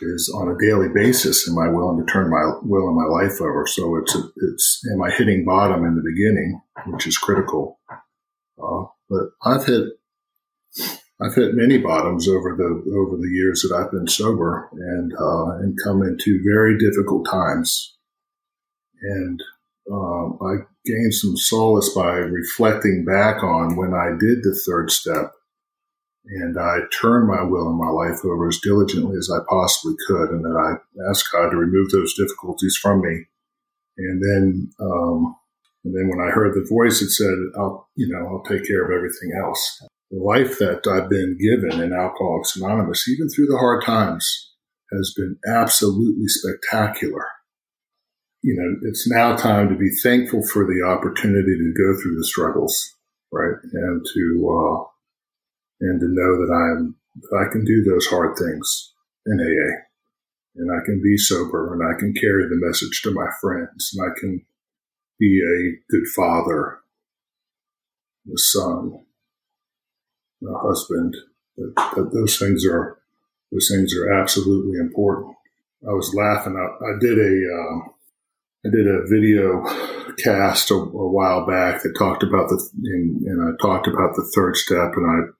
is 0.00 0.32
on 0.34 0.48
a 0.48 0.58
daily 0.58 0.88
basis. 0.88 1.48
Am 1.48 1.58
I 1.58 1.68
willing 1.68 2.04
to 2.04 2.10
turn 2.10 2.30
my 2.30 2.58
will 2.62 2.88
and 2.88 2.96
my 2.96 3.04
life 3.04 3.40
over? 3.40 3.66
So 3.66 3.96
it's 3.96 4.16
it's 4.36 4.82
am 4.92 5.02
I 5.02 5.10
hitting 5.10 5.44
bottom 5.44 5.84
in 5.84 5.94
the 5.94 6.02
beginning, 6.02 6.60
which 6.86 7.06
is 7.06 7.18
critical. 7.18 7.78
Uh, 7.90 8.84
but 9.10 9.30
I've 9.44 9.66
hit 9.66 9.84
I've 11.20 11.34
hit 11.34 11.54
many 11.54 11.78
bottoms 11.78 12.28
over 12.28 12.54
the 12.56 12.92
over 12.96 13.16
the 13.16 13.30
years 13.32 13.62
that 13.62 13.76
I've 13.76 13.90
been 13.90 14.08
sober, 14.08 14.68
and 14.72 15.12
uh, 15.12 15.58
and 15.58 15.78
come 15.82 16.02
into 16.02 16.40
very 16.44 16.78
difficult 16.78 17.26
times. 17.28 17.96
And 19.02 19.42
um, 19.90 20.38
I 20.42 20.64
gained 20.84 21.14
some 21.14 21.36
solace 21.36 21.92
by 21.94 22.12
reflecting 22.12 23.04
back 23.04 23.42
on 23.42 23.76
when 23.76 23.94
I 23.94 24.10
did 24.18 24.42
the 24.42 24.58
third 24.66 24.90
step 24.90 25.32
and 26.28 26.58
I 26.58 26.80
turned 27.00 27.28
my 27.28 27.42
will 27.42 27.68
and 27.68 27.78
my 27.78 27.88
life 27.88 28.24
over 28.24 28.48
as 28.48 28.58
diligently 28.58 29.16
as 29.16 29.30
I 29.30 29.38
possibly 29.48 29.94
could, 30.06 30.30
and 30.30 30.44
then 30.44 30.56
I 30.56 30.74
asked 31.10 31.32
God 31.32 31.50
to 31.50 31.56
remove 31.56 31.90
those 31.90 32.14
difficulties 32.14 32.76
from 32.80 33.00
me. 33.00 33.24
And 33.96 34.22
then, 34.22 34.70
um, 34.80 35.36
and 35.84 35.94
then 35.96 36.08
when 36.08 36.20
I 36.20 36.30
heard 36.30 36.54
the 36.54 36.68
voice, 36.68 37.00
it 37.00 37.10
said, 37.10 37.34
"I'll, 37.56 37.88
you 37.94 38.08
know, 38.08 38.26
I'll 38.26 38.42
take 38.42 38.66
care 38.66 38.84
of 38.84 38.90
everything 38.90 39.32
else." 39.42 39.82
The 40.10 40.18
life 40.18 40.58
that 40.58 40.86
I've 40.86 41.08
been 41.08 41.38
given 41.38 41.80
in 41.80 41.92
Alcoholics 41.92 42.56
Anonymous, 42.56 43.08
even 43.08 43.28
through 43.28 43.46
the 43.46 43.58
hard 43.58 43.84
times, 43.84 44.54
has 44.92 45.14
been 45.16 45.38
absolutely 45.46 46.28
spectacular. 46.28 47.26
You 48.42 48.54
know, 48.54 48.88
it's 48.88 49.10
now 49.10 49.34
time 49.34 49.68
to 49.68 49.74
be 49.74 49.90
thankful 50.02 50.42
for 50.46 50.64
the 50.64 50.86
opportunity 50.86 51.56
to 51.58 51.74
go 51.76 52.00
through 52.00 52.16
the 52.16 52.24
struggles, 52.24 52.96
right, 53.32 53.56
and 53.72 54.06
to 54.14 54.24
uh, 54.48 54.84
and 55.80 56.00
to 56.00 56.06
know 56.06 56.46
that 56.46 56.52
I 56.52 56.78
am 56.78 56.96
that 57.20 57.46
I 57.46 57.52
can 57.52 57.64
do 57.64 57.82
those 57.82 58.06
hard 58.06 58.36
things 58.38 58.92
in 59.26 59.40
AA, 59.40 59.82
and 60.56 60.70
I 60.70 60.84
can 60.84 61.02
be 61.02 61.16
sober, 61.16 61.74
and 61.74 61.82
I 61.82 61.98
can 61.98 62.14
carry 62.14 62.44
the 62.44 62.60
message 62.64 63.02
to 63.02 63.10
my 63.12 63.26
friends, 63.40 63.90
and 63.92 64.08
I 64.08 64.18
can 64.20 64.46
be 65.18 65.40
a 65.42 65.92
good 65.92 66.06
father, 66.14 66.78
a 68.32 68.38
son, 68.38 69.04
a 70.46 70.58
husband. 70.58 71.16
That, 71.56 71.74
that 71.96 72.10
those 72.14 72.38
things 72.38 72.64
are 72.64 72.98
those 73.50 73.68
things 73.68 73.96
are 73.96 74.12
absolutely 74.12 74.78
important. 74.78 75.34
I 75.86 75.92
was 75.92 76.14
laughing. 76.14 76.56
I, 76.56 76.84
I 76.84 76.98
did 77.00 77.18
a 77.18 77.60
um, 77.60 77.94
I 78.66 78.70
did 78.70 78.86
a 78.86 79.06
video 79.06 79.62
cast 80.16 80.70
a, 80.70 80.74
a, 80.74 81.08
while 81.08 81.46
back 81.46 81.82
that 81.82 81.96
talked 81.96 82.22
about 82.22 82.48
the 82.48 82.68
and, 82.84 83.22
and 83.22 83.42
I 83.42 83.62
talked 83.62 83.86
about 83.86 84.16
the 84.16 84.30
third 84.34 84.56
step, 84.56 84.92
and 84.96 85.06
I 85.06 85.30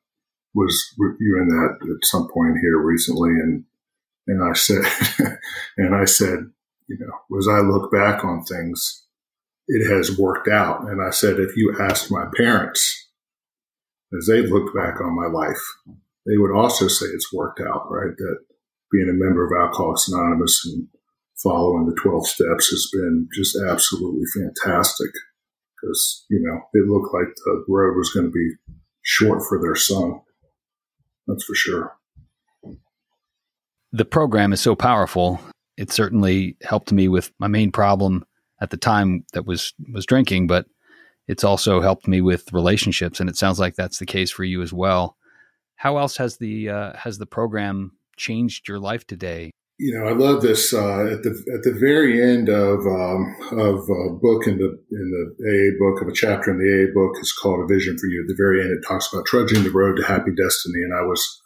was 0.55 0.95
reviewing 0.97 1.49
that 1.49 1.79
at 1.83 2.05
some 2.05 2.29
point 2.33 2.59
here 2.61 2.79
recently, 2.79 3.31
and 3.31 3.65
and 4.29 4.43
I 4.49 4.53
said, 4.53 4.85
and 5.77 5.95
I 5.97 6.05
said, 6.05 6.51
you 6.87 6.99
know, 6.99 7.39
as 7.39 7.49
I 7.49 7.61
look 7.61 7.91
back 7.91 8.25
on 8.25 8.45
things, 8.45 9.05
it 9.67 9.89
has 9.89 10.19
worked 10.19 10.49
out. 10.49 10.83
And 10.83 11.03
I 11.03 11.11
said, 11.11 11.41
if 11.41 11.57
you 11.57 11.75
asked 11.81 12.11
my 12.11 12.27
parents, 12.37 13.09
as 14.17 14.27
they 14.27 14.43
look 14.43 14.75
back 14.75 15.01
on 15.01 15.17
my 15.17 15.27
life, 15.27 15.61
they 16.27 16.37
would 16.37 16.55
also 16.55 16.89
say 16.89 17.07
it's 17.07 17.33
worked 17.33 17.61
out, 17.61 17.91
right? 17.91 18.17
That 18.17 18.39
being 18.93 19.09
a 19.09 19.13
member 19.13 19.45
of 19.45 19.53
Alcoholics 19.53 20.09
Anonymous 20.09 20.63
and 20.67 20.89
following 21.42 21.87
the 21.87 22.00
12 22.00 22.26
steps 22.26 22.68
has 22.68 22.90
been 22.92 23.28
just 23.33 23.57
absolutely 23.68 24.25
fantastic 24.35 25.11
because, 25.75 26.25
you 26.28 26.40
know, 26.40 26.61
it 26.75 26.88
looked 26.88 27.14
like 27.14 27.35
the 27.37 27.64
road 27.68 27.97
was 27.97 28.11
going 28.12 28.26
to 28.26 28.33
be 28.33 28.50
short 29.02 29.42
for 29.49 29.61
their 29.61 29.76
son. 29.76 30.21
That's 31.26 31.45
for 31.45 31.54
sure. 31.54 31.97
The 33.92 34.04
program 34.04 34.52
is 34.52 34.61
so 34.61 34.75
powerful. 34.75 35.40
It 35.76 35.92
certainly 35.92 36.57
helped 36.62 36.92
me 36.92 37.09
with 37.09 37.30
my 37.38 37.47
main 37.47 37.71
problem 37.71 38.25
at 38.61 38.71
the 38.71 38.76
time 38.76 39.25
that 39.33 39.47
was 39.47 39.73
was 39.92 40.04
drinking, 40.04 40.47
but 40.47 40.66
it's 41.28 41.45
also 41.45 41.80
helped 41.80 42.09
me 42.09 42.21
with 42.21 42.52
relationships 42.52 43.21
and 43.21 43.30
it 43.30 43.37
sounds 43.37 43.59
like 43.59 43.76
that's 43.76 43.99
the 43.99 44.07
case 44.07 44.30
for 44.30 44.45
you 44.45 44.62
as 44.62 44.73
well. 44.73 45.16
How 45.76 45.99
else 45.99 46.16
has 46.16 46.38
the 46.38 46.68
uh, 46.68 46.97
has 46.97 47.18
the 47.18 47.26
program 47.26 47.92
changed 48.16 48.66
your 48.66 48.80
life 48.80 49.07
today? 49.07 49.52
You 49.80 49.94
know, 49.94 50.08
I 50.08 50.12
love 50.12 50.42
this. 50.42 50.75
Uh, 50.75 51.06
at 51.06 51.23
the 51.23 51.30
at 51.54 51.62
the 51.62 51.73
very 51.78 52.20
end 52.20 52.49
of 52.49 52.80
um, 52.80 53.37
of 53.52 53.88
a 53.88 54.11
book 54.11 54.49
in 54.49 54.58
the 54.58 54.76
in 54.90 55.06
the 55.14 55.35
AA 55.38 55.78
book 55.78 56.02
of 56.02 56.08
a 56.08 56.12
chapter 56.12 56.50
in 56.50 56.58
the 56.58 56.66
AA 56.66 56.92
book 56.92 57.14
is 57.23 57.32
called 57.32 57.61
A 57.62 57.73
Vision 57.73 57.97
for 57.97 58.08
You. 58.08 58.23
At 58.23 58.26
the 58.28 58.35
very 58.37 58.61
end, 58.61 58.73
it 58.73 58.85
talks 58.87 59.12
about 59.12 59.26
trudging 59.26 59.62
the 59.62 59.70
road 59.70 59.97
to 59.97 60.02
happy 60.02 60.32
destiny. 60.35 60.82
And 60.82 60.92
I 60.92 61.02
was 61.02 61.42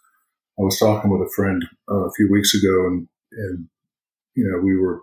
I 0.59 0.63
was 0.63 0.79
talking 0.79 1.11
with 1.11 1.29
a 1.29 1.33
friend 1.37 1.63
uh, 1.91 2.07
a 2.07 2.13
few 2.17 2.31
weeks 2.33 2.55
ago, 2.55 2.87
and 2.87 3.07
and 3.33 3.69
you 4.35 4.51
know 4.51 4.65
we 4.65 4.79
were 4.79 5.03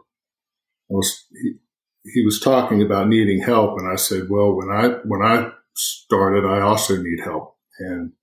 I 0.89 0.95
was 0.95 1.25
he, 1.31 1.53
he 2.11 2.25
was 2.25 2.39
talking 2.39 2.81
about 2.81 3.09
needing 3.09 3.43
help, 3.43 3.77
and 3.77 3.87
I 3.87 3.95
said, 3.95 4.23
well, 4.31 4.55
when 4.55 4.71
I 4.71 4.87
when 5.05 5.21
I 5.21 5.51
started, 5.75 6.45
I 6.45 6.61
also 6.61 6.97
need 6.97 7.19
help, 7.23 7.55
and 7.77 8.13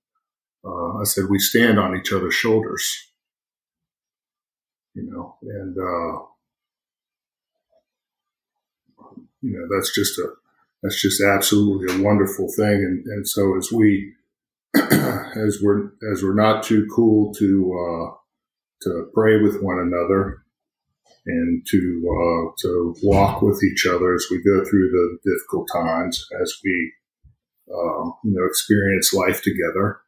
uh, 0.65 0.97
I 0.97 1.05
said 1.05 1.29
we 1.29 1.39
stand 1.39 1.79
on 1.79 1.95
each 1.97 2.11
other's 2.11 2.35
shoulders 2.35 3.07
you 4.97 5.03
know, 5.11 5.35
and, 5.43 5.77
uh, 5.77 6.25
you 9.41 9.53
know, 9.53 9.67
that's 9.75 9.93
just 9.93 10.17
a, 10.17 10.27
that's 10.81 10.99
just 10.99 11.21
absolutely 11.21 11.95
a 11.95 12.03
wonderful 12.03 12.47
thing. 12.57 12.73
And, 12.73 13.05
and 13.05 13.27
so 13.27 13.55
as 13.57 13.71
we, 13.71 14.13
as 14.75 15.59
we're, 15.61 15.91
as 16.11 16.23
we're 16.23 16.33
not 16.33 16.63
too 16.63 16.87
cool 16.95 17.31
to, 17.35 17.73
uh, 17.77 18.15
to 18.81 19.09
pray 19.13 19.39
with 19.39 19.61
one 19.61 19.79
another 19.79 20.43
and 21.27 21.63
to, 21.69 22.03
uh, 22.09 22.53
to 22.63 22.95
walk 23.03 23.43
with 23.43 23.63
each 23.63 23.85
other 23.85 24.15
as 24.15 24.25
we 24.31 24.37
go 24.37 24.65
through 24.65 24.89
the 24.89 25.31
difficult 25.31 25.69
times, 25.71 26.25
as 26.41 26.57
we, 26.63 26.93
uh, 27.69 28.05
you 28.23 28.33
know, 28.33 28.45
experience 28.47 29.13
life 29.13 29.43
together 29.43 29.99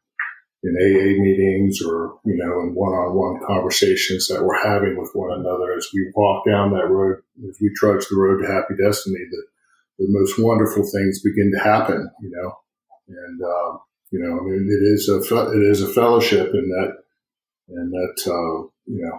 in 0.62 0.76
AA 0.76 1.16
meetings 1.22 1.80
or, 1.80 2.18
you 2.24 2.36
know, 2.36 2.60
in 2.60 2.74
one-on-one 2.74 3.40
conversations 3.46 4.28
that 4.28 4.44
we're 4.44 4.62
having 4.62 4.96
with 4.98 5.10
one 5.14 5.32
another 5.32 5.72
as 5.72 5.88
we 5.94 6.12
walk 6.14 6.44
down 6.46 6.70
that 6.70 6.90
road, 6.90 7.16
as 7.48 7.56
we 7.60 7.70
trudge 7.74 8.06
the 8.08 8.16
road 8.16 8.42
to 8.42 8.52
happy 8.52 8.74
destiny, 8.76 9.24
that 9.30 9.46
the 9.98 10.06
most 10.08 10.38
wonderful 10.38 10.84
things 10.84 11.22
begin 11.22 11.50
to 11.56 11.64
happen, 11.64 12.10
you 12.20 12.30
know, 12.30 12.52
and, 13.08 13.40
um, 13.42 13.80
you 14.10 14.20
know, 14.20 14.38
I 14.38 14.42
mean, 14.42 14.68
it 14.68 14.84
is 14.92 15.08
a, 15.08 15.18
it 15.52 15.62
is 15.70 15.82
a 15.82 15.92
fellowship 15.92 16.52
in 16.52 16.68
that, 16.68 16.92
and 17.68 17.92
that, 17.92 18.30
uh, 18.30 18.68
you 18.86 19.00
know, 19.00 19.18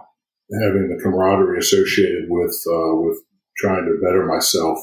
having 0.61 0.89
the 0.89 1.01
camaraderie 1.01 1.59
associated 1.59 2.25
with, 2.27 2.55
uh, 2.69 2.95
with 2.97 3.17
trying 3.57 3.85
to 3.85 3.99
better 4.05 4.25
myself, 4.27 4.77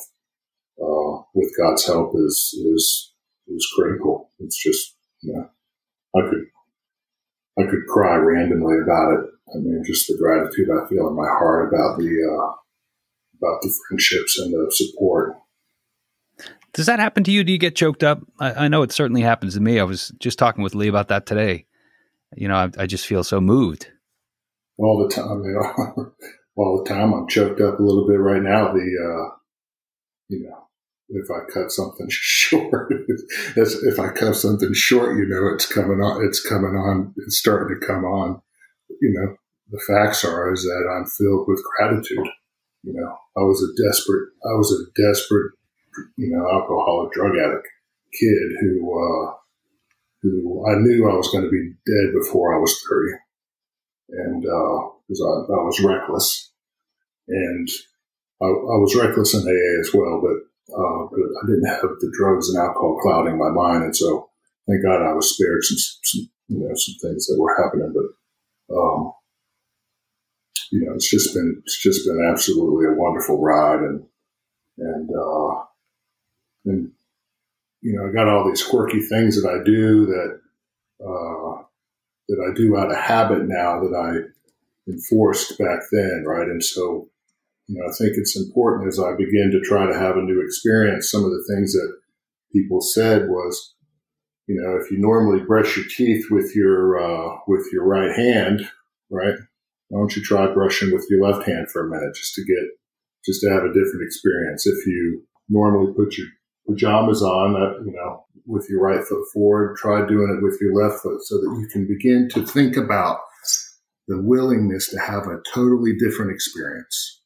uh, 0.82 1.22
with 1.34 1.52
God's 1.56 1.86
help 1.86 2.14
is, 2.16 2.54
is, 2.74 3.12
is 3.46 3.72
critical. 3.76 4.30
It's 4.40 4.60
just, 4.60 4.96
you 5.20 5.34
know, 5.34 5.50
I 6.16 6.20
could 6.28 6.46
I 7.58 7.70
could 7.70 7.86
cry 7.88 8.16
randomly 8.16 8.76
about 8.82 9.14
it. 9.14 9.20
I 9.54 9.58
mean, 9.58 9.82
just 9.86 10.06
the 10.06 10.16
gratitude 10.18 10.68
I 10.70 10.86
feel 10.88 11.08
in 11.08 11.16
my 11.16 11.28
heart 11.28 11.68
about 11.68 11.98
the 11.98 12.06
uh, 12.06 12.52
about 13.38 13.62
the 13.62 13.72
friendships 13.88 14.38
and 14.38 14.52
the 14.52 14.70
support. 14.70 15.34
Does 16.72 16.86
that 16.86 17.00
happen 17.00 17.24
to 17.24 17.32
you? 17.32 17.42
Do 17.44 17.52
you 17.52 17.58
get 17.58 17.74
choked 17.74 18.04
up? 18.04 18.20
I, 18.38 18.64
I 18.64 18.68
know 18.68 18.82
it 18.82 18.92
certainly 18.92 19.22
happens 19.22 19.54
to 19.54 19.60
me. 19.60 19.80
I 19.80 19.84
was 19.84 20.12
just 20.18 20.38
talking 20.38 20.62
with 20.62 20.74
Lee 20.74 20.88
about 20.88 21.08
that 21.08 21.26
today. 21.26 21.66
You 22.36 22.46
know, 22.46 22.56
I, 22.56 22.70
I 22.82 22.86
just 22.86 23.06
feel 23.06 23.24
so 23.24 23.40
moved 23.40 23.88
all 24.78 25.06
the 25.06 25.14
time. 25.14 25.42
You 25.44 25.54
know, 25.54 26.12
all 26.56 26.82
the 26.82 26.88
time. 26.88 27.12
I'm 27.14 27.28
choked 27.28 27.60
up 27.60 27.78
a 27.78 27.82
little 27.82 28.06
bit 28.06 28.20
right 28.20 28.42
now. 28.42 28.72
The 28.72 28.80
uh, 28.80 29.36
you 30.28 30.44
know, 30.44 30.67
if 31.10 31.30
I 31.30 31.50
cut 31.52 31.70
something 31.70 32.06
short, 32.10 32.92
if 33.56 33.98
I 33.98 34.10
cut 34.10 34.34
something 34.34 34.72
short, 34.74 35.16
you 35.16 35.26
know, 35.26 35.52
it's 35.54 35.66
coming 35.66 36.00
on, 36.00 36.24
it's 36.24 36.40
coming 36.46 36.76
on, 36.76 37.14
it's 37.18 37.38
starting 37.38 37.78
to 37.78 37.86
come 37.86 38.04
on. 38.04 38.42
You 39.00 39.12
know, 39.12 39.36
the 39.70 39.80
facts 39.86 40.24
are 40.24 40.52
is 40.52 40.62
that 40.62 40.88
I'm 40.90 41.06
filled 41.06 41.46
with 41.48 41.62
gratitude. 41.76 42.28
You 42.82 42.94
know, 42.94 43.16
I 43.36 43.40
was 43.40 43.62
a 43.62 43.88
desperate, 43.88 44.28
I 44.44 44.54
was 44.54 44.72
a 44.72 45.02
desperate, 45.02 45.52
you 46.16 46.30
know, 46.30 46.48
alcoholic 46.50 47.12
drug 47.12 47.36
addict 47.36 47.68
kid 48.18 48.48
who, 48.60 48.78
uh, 48.96 49.34
who 50.22 50.64
I 50.66 50.78
knew 50.78 51.08
I 51.08 51.16
was 51.16 51.28
going 51.30 51.44
to 51.44 51.50
be 51.50 51.72
dead 51.86 52.14
before 52.18 52.54
I 52.54 52.58
was 52.58 52.80
30. 52.88 53.18
And, 54.10 54.44
uh, 54.46 54.88
cause 55.06 55.20
I, 55.20 55.52
I 55.52 55.64
was 55.64 55.84
reckless 55.84 56.50
and 57.28 57.68
I, 58.40 58.46
I 58.46 58.78
was 58.80 58.96
reckless 58.96 59.34
in 59.34 59.40
AA 59.40 59.80
as 59.80 59.92
well, 59.92 60.20
but 60.22 60.47
uh, 60.72 61.08
but 61.10 61.20
I 61.42 61.46
didn't 61.46 61.66
have 61.66 61.82
the 62.00 62.12
drugs 62.16 62.48
and 62.50 62.58
alcohol 62.58 62.98
clouding 63.02 63.38
my 63.38 63.50
mind, 63.50 63.84
and 63.84 63.96
so 63.96 64.28
thank 64.66 64.82
God 64.82 65.02
I 65.02 65.12
was 65.14 65.34
spared 65.34 65.64
some, 65.64 65.78
some 66.04 66.30
you 66.48 66.58
know 66.60 66.74
some 66.74 66.96
things 67.02 67.26
that 67.26 67.38
were 67.38 67.56
happening. 67.56 67.92
But 67.94 68.74
um, 68.74 69.12
you 70.70 70.84
know, 70.84 70.94
it's 70.94 71.10
just 71.10 71.34
been 71.34 71.62
it's 71.64 71.80
just 71.80 72.06
been 72.06 72.26
absolutely 72.30 72.86
a 72.86 72.98
wonderful 72.98 73.40
ride, 73.40 73.80
and 73.80 74.04
and 74.78 75.10
uh, 75.10 75.62
and 76.66 76.92
you 77.80 77.94
know, 77.94 78.08
I 78.08 78.12
got 78.12 78.28
all 78.28 78.48
these 78.48 78.62
quirky 78.62 79.00
things 79.00 79.40
that 79.40 79.48
I 79.48 79.62
do 79.64 80.06
that 80.06 80.40
uh, 81.04 81.62
that 82.28 82.50
I 82.50 82.54
do 82.54 82.76
out 82.76 82.90
of 82.90 82.96
habit 82.96 83.46
now 83.46 83.80
that 83.80 83.94
I 83.94 84.90
enforced 84.90 85.58
back 85.58 85.80
then, 85.92 86.24
right? 86.26 86.48
And 86.48 86.62
so 86.62 87.08
you 87.68 87.78
know, 87.78 87.86
I 87.86 87.92
think 87.92 88.16
it's 88.16 88.36
important 88.36 88.88
as 88.88 88.98
I 88.98 89.12
begin 89.12 89.50
to 89.52 89.60
try 89.60 89.86
to 89.86 89.98
have 89.98 90.16
a 90.16 90.22
new 90.22 90.42
experience. 90.42 91.10
Some 91.10 91.22
of 91.22 91.30
the 91.30 91.44
things 91.54 91.74
that 91.74 91.96
people 92.50 92.80
said 92.80 93.28
was, 93.28 93.74
you 94.46 94.58
know, 94.58 94.78
if 94.78 94.90
you 94.90 94.96
normally 94.98 95.44
brush 95.44 95.76
your 95.76 95.84
teeth 95.86 96.24
with 96.30 96.56
your 96.56 96.98
uh, 96.98 97.36
with 97.46 97.68
your 97.70 97.84
right 97.84 98.16
hand, 98.16 98.70
right? 99.10 99.34
Why 99.88 100.00
don't 100.00 100.16
you 100.16 100.22
try 100.22 100.52
brushing 100.52 100.92
with 100.92 101.06
your 101.10 101.22
left 101.22 101.46
hand 101.46 101.70
for 101.70 101.86
a 101.86 101.90
minute 101.90 102.14
just 102.14 102.34
to 102.36 102.44
get 102.44 102.64
just 103.26 103.42
to 103.42 103.50
have 103.50 103.64
a 103.64 103.74
different 103.74 104.06
experience? 104.06 104.66
If 104.66 104.86
you 104.86 105.22
normally 105.50 105.92
put 105.92 106.16
your 106.16 106.28
pajamas 106.66 107.22
on, 107.22 107.54
uh, 107.54 107.84
you 107.84 107.92
know, 107.92 108.24
with 108.46 108.66
your 108.70 108.80
right 108.80 109.04
foot 109.04 109.24
forward, 109.34 109.76
try 109.76 110.06
doing 110.06 110.34
it 110.34 110.42
with 110.42 110.58
your 110.62 110.74
left 110.74 111.02
foot 111.02 111.20
so 111.22 111.36
that 111.36 111.58
you 111.60 111.68
can 111.70 111.86
begin 111.86 112.30
to 112.30 112.46
think 112.46 112.78
about 112.78 113.18
the 114.06 114.22
willingness 114.22 114.88
to 114.88 114.98
have 114.98 115.26
a 115.26 115.42
totally 115.52 115.94
different 115.98 116.30
experience 116.30 117.17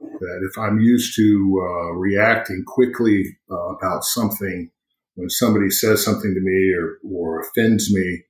that 0.00 0.48
if 0.50 0.58
I'm 0.58 0.80
used 0.80 1.14
to 1.16 1.62
uh, 1.62 1.92
reacting 1.92 2.64
quickly 2.66 3.24
uh, 3.50 3.74
about 3.74 4.04
something, 4.04 4.70
when 5.14 5.30
somebody 5.30 5.70
says 5.70 6.04
something 6.04 6.34
to 6.34 6.40
me 6.40 6.74
or, 6.74 6.98
or 7.10 7.40
offends 7.40 7.92
me, 7.92 8.22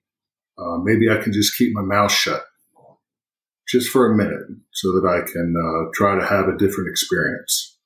uh, 0.59 0.79
maybe 0.83 1.09
I 1.11 1.23
can 1.23 1.33
just 1.33 1.57
keep 1.57 1.73
my 1.73 1.83
mouth 1.83 2.13
shut 2.13 2.43
just 3.69 3.89
for 3.91 4.11
a 4.11 4.17
minute 4.17 4.47
so 4.73 4.89
that 4.93 5.07
I 5.07 5.31
can 5.31 5.55
uh, 5.57 5.91
try 5.95 6.19
to 6.19 6.27
have 6.27 6.49
a 6.49 6.59
different 6.59 6.91
experience. 6.91 7.79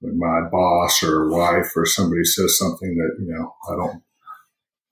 When 0.00 0.18
my 0.18 0.48
boss 0.50 1.02
or 1.02 1.30
wife 1.30 1.72
or 1.76 1.86
somebody 1.86 2.24
says 2.24 2.58
something 2.58 2.96
that, 2.96 3.16
you 3.18 3.32
know, 3.32 3.54
I 3.70 3.76
don't 3.76 4.02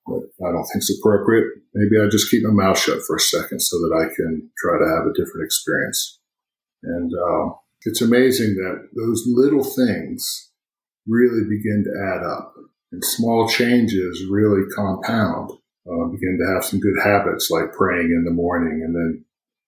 I 0.07 0.53
don't 0.53 0.67
think 0.67 0.83
is 0.83 1.01
appropriate. 1.01 1.47
Maybe 1.73 1.97
I 1.99 2.09
just 2.11 2.31
keep 2.31 2.43
my 2.45 2.53
mouth 2.53 2.79
shut 2.79 3.01
for 3.07 3.17
a 3.17 3.21
second 3.21 3.61
so 3.61 3.79
that 3.79 3.95
I 3.97 4.15
can 4.15 4.51
try 4.59 4.79
to 4.79 4.85
have 4.85 5.07
a 5.07 5.15
different 5.17 5.47
experience. 5.47 6.21
And 6.83 7.11
uh, 7.15 7.55
it's 7.85 8.03
amazing 8.03 8.55
that 8.55 8.89
those 8.95 9.25
little 9.27 9.65
things 9.65 10.51
really 11.07 11.43
begin 11.45 11.85
to 11.85 12.15
add 12.15 12.25
up 12.25 12.55
and 12.93 13.05
small 13.05 13.49
changes 13.49 14.25
really 14.31 14.63
compound, 14.75 15.51
uh, 15.87 16.07
begin 16.07 16.39
to 16.41 16.55
have 16.55 16.65
some 16.65 16.81
good 16.81 16.97
habits 17.03 17.51
like 17.51 17.73
praying 17.73 18.11
in 18.17 18.25
the 18.25 18.31
morning 18.31 18.83
and 18.85 18.95
then, 18.95 19.25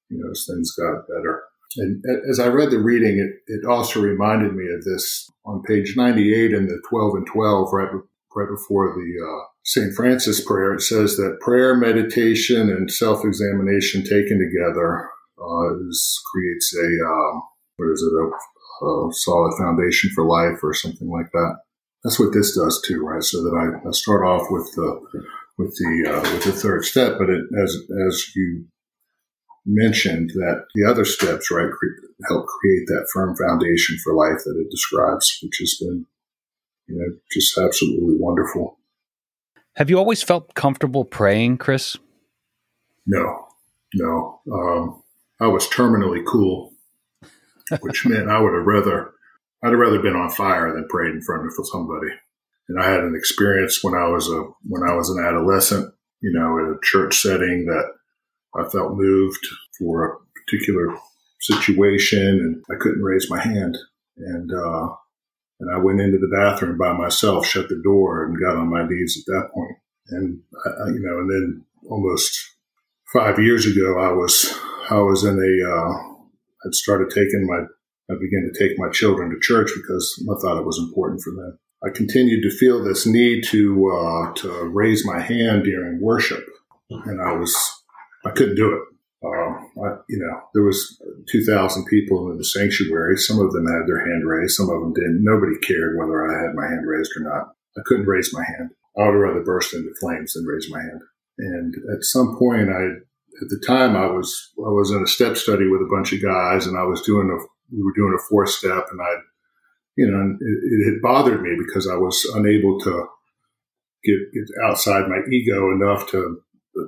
you 0.09 0.19
know, 0.19 0.33
things 0.47 0.73
got 0.73 1.07
better. 1.09 1.43
And 1.79 2.03
as 2.31 2.41
I 2.41 2.47
read 2.47 2.71
the 2.71 2.79
reading, 2.79 3.19
it, 3.19 3.53
it 3.53 3.67
also 3.67 4.01
reminded 4.01 4.55
me 4.55 4.65
of 4.73 4.85
this 4.85 5.31
on 5.45 5.63
page 5.63 5.95
98 5.97 6.53
in 6.53 6.67
the 6.67 6.81
12 6.89 7.15
and 7.17 7.27
12, 7.27 7.69
right, 7.73 7.91
right 8.35 8.49
before 8.49 8.95
the 8.95 9.27
uh, 9.27 9.45
St. 9.65 9.95
Francis 9.95 10.43
prayer. 10.43 10.75
It 10.75 10.81
says 10.81 11.17
that 11.17 11.39
prayer, 11.41 11.77
meditation, 11.77 12.71
and 12.71 12.91
self 12.91 13.25
examination 13.25 14.05
taken 14.05 14.39
together 14.39 15.11
uh, 15.39 15.89
is, 15.89 16.23
creates 16.33 16.75
a, 16.75 17.11
um, 17.11 17.43
what 17.77 17.93
is 17.93 18.03
it, 18.03 18.15
a, 18.15 18.87
a, 18.87 19.13
solid 19.13 19.57
foundation 19.59 20.11
for 20.15 20.27
life 20.27 20.59
or 20.63 20.75
something 20.75 21.09
like 21.09 21.31
that. 21.33 21.59
That's 22.05 22.19
what 22.19 22.33
this 22.33 22.57
does 22.57 22.83
too, 22.87 23.03
right? 23.03 23.23
So 23.23 23.43
that 23.43 23.55
I, 23.55 23.89
I 23.89 23.91
start 23.93 24.25
off 24.25 24.47
with 24.51 24.71
the 24.77 25.01
with 25.59 25.75
the 25.77 26.13
uh, 26.13 26.33
with 26.33 26.45
the 26.45 26.53
third 26.53 26.85
step, 26.85 27.17
but 27.19 27.31
it, 27.31 27.43
as 27.63 27.77
as 28.09 28.33
you 28.35 28.67
mentioned 29.67 30.31
that 30.31 30.65
the 30.75 30.89
other 30.89 31.05
steps, 31.05 31.51
right, 31.51 31.71
cre- 31.71 32.27
help 32.29 32.47
create 32.47 32.87
that 32.87 33.09
firm 33.13 33.37
foundation 33.37 33.97
for 34.03 34.15
life 34.15 34.39
that 34.45 34.57
it 34.59 34.71
describes, 34.71 35.39
which 35.43 35.57
has 35.59 35.77
been, 35.81 36.07
you 36.87 36.97
know, 36.97 37.17
just 37.33 37.59
absolutely 37.59 38.15
wonderful. 38.19 38.79
Have 39.75 39.91
you 39.91 39.99
always 39.99 40.23
felt 40.23 40.55
comfortable 40.55 41.05
praying, 41.05 41.59
Chris? 41.59 41.97
No, 43.07 43.47
no. 43.95 44.41
Um, 44.51 45.03
I 45.41 45.49
was 45.49 45.69
terminally 45.69 46.25
cool, 46.25 46.73
which 47.81 48.07
meant 48.07 48.31
I 48.31 48.41
would 48.41 48.55
have 48.55 48.67
rather, 48.67 49.13
I'd 49.63 49.71
have 49.71 49.79
rather 49.79 50.01
been 50.01 50.17
on 50.17 50.31
fire 50.31 50.73
than 50.73 50.89
prayed 50.89 51.15
in 51.15 51.23
front 51.23 51.47
of 51.47 51.67
somebody. 51.67 52.09
And 52.69 52.81
I 52.81 52.91
had 52.91 53.01
an 53.01 53.15
experience 53.15 53.83
when 53.83 53.95
I 53.95 54.09
was 54.09 54.29
a 54.29 54.43
when 54.65 54.83
I 54.83 54.95
was 54.95 55.09
an 55.09 55.25
adolescent, 55.25 55.95
you 56.21 56.33
know, 56.33 56.59
in 56.59 56.75
a 56.75 56.85
church 56.85 57.21
setting 57.21 57.67
that 57.67 57.93
I 58.57 58.69
felt 58.69 58.97
moved 58.97 59.47
for 59.79 60.05
a 60.05 60.41
particular 60.41 60.97
situation, 61.41 62.27
and 62.27 62.65
I 62.71 62.81
couldn't 62.81 63.03
raise 63.03 63.31
my 63.31 63.41
hand, 63.41 63.77
and 64.17 64.51
uh, 64.53 64.89
and 65.61 65.75
I 65.75 65.79
went 65.79 66.01
into 66.01 66.19
the 66.19 66.35
bathroom 66.35 66.77
by 66.77 66.93
myself, 66.93 67.47
shut 67.47 67.69
the 67.69 67.81
door, 67.83 68.25
and 68.25 68.41
got 68.41 68.57
on 68.57 68.69
my 68.69 68.87
knees 68.87 69.23
at 69.23 69.33
that 69.33 69.51
point. 69.55 69.77
And 70.09 70.41
I, 70.65 70.89
you 70.89 71.01
know, 71.01 71.19
and 71.19 71.31
then 71.31 71.65
almost 71.89 72.37
five 73.13 73.39
years 73.39 73.67
ago, 73.67 73.99
I 74.01 74.13
was 74.13 74.59
I 74.91 74.99
was 74.99 75.25
in 75.25 75.39
a 75.39 75.71
uh, 75.71 76.16
I'd 76.67 76.75
started 76.75 77.11
taking 77.11 77.47
my 77.47 77.61
I 78.09 78.15
began 78.15 78.49
to 78.53 78.59
take 78.59 78.79
my 78.79 78.89
children 78.91 79.31
to 79.31 79.37
church 79.41 79.71
because 79.75 80.25
I 80.31 80.41
thought 80.41 80.61
it 80.61 80.67
was 80.67 80.79
important 80.79 81.23
for 81.23 81.33
them. 81.33 81.59
I 81.85 81.91
continued 81.91 82.43
to 82.43 82.57
feel 82.57 82.83
this 82.83 83.07
need 83.07 83.45
to 83.51 83.91
uh, 83.91 84.33
to 84.35 84.65
raise 84.73 85.05
my 85.05 85.21
hand 85.21 85.65
during 85.65 86.01
worship, 86.01 86.45
and 86.91 87.21
I 87.21 87.33
was 87.33 87.55
I 88.25 88.31
couldn't 88.31 88.57
do 88.57 88.73
it. 88.73 88.83
Um, 89.25 89.71
I, 89.83 89.89
you 90.09 90.19
know, 90.19 90.41
there 90.55 90.63
was 90.63 91.01
2,000 91.33 91.87
people 91.87 92.31
in 92.31 92.39
the 92.39 92.45
sanctuary. 92.45 93.17
Some 93.17 93.41
of 93.41 93.51
them 93.53 93.67
had 93.67 93.87
their 93.87 94.05
hand 94.07 94.23
raised, 94.27 94.55
some 94.55 94.69
of 94.69 94.81
them 94.81 94.93
didn't. 94.93 95.25
Nobody 95.25 95.59
cared 95.59 95.97
whether 95.99 96.27
I 96.27 96.43
had 96.43 96.55
my 96.55 96.67
hand 96.67 96.87
raised 96.87 97.11
or 97.17 97.25
not. 97.25 97.49
I 97.77 97.83
couldn't 97.87 98.07
raise 98.07 98.33
my 98.33 98.45
hand. 98.45 98.71
I 98.97 99.09
would 99.09 99.17
rather 99.17 99.43
burst 99.43 99.75
into 99.75 99.93
flames 100.01 100.35
than 100.35 100.45
raise 100.45 100.71
my 100.71 100.81
hand. 100.81 101.01
And 101.39 101.75
at 101.95 102.05
some 102.05 102.37
point, 102.39 102.71
I, 102.71 103.03
at 103.43 103.49
the 103.49 103.63
time, 103.67 103.97
I 103.97 104.07
was 104.07 104.53
I 104.59 104.71
was 104.71 104.91
in 104.91 105.03
a 105.03 105.07
step 105.07 105.37
study 105.37 105.69
with 105.69 105.83
a 105.83 105.91
bunch 105.91 106.13
of 106.13 106.23
guys, 106.23 106.67
and 106.67 106.79
I 106.79 106.85
was 106.85 107.03
doing 107.03 107.31
a 107.31 107.39
we 107.75 107.83
were 107.83 107.95
doing 107.95 108.17
a 108.17 108.23
four 108.29 108.47
step, 108.47 108.87
and 108.91 109.01
I 109.01 109.15
you 109.97 110.11
know, 110.11 110.37
it, 110.39 110.59
it 110.63 110.93
had 110.93 111.03
bothered 111.03 111.43
me 111.43 111.57
because 111.59 111.89
I 111.89 111.97
was 111.97 112.25
unable 112.35 112.79
to 112.81 113.07
get, 114.05 114.19
get 114.33 114.65
outside 114.65 115.09
my 115.09 115.21
ego 115.33 115.73
enough 115.73 116.09
to 116.11 116.41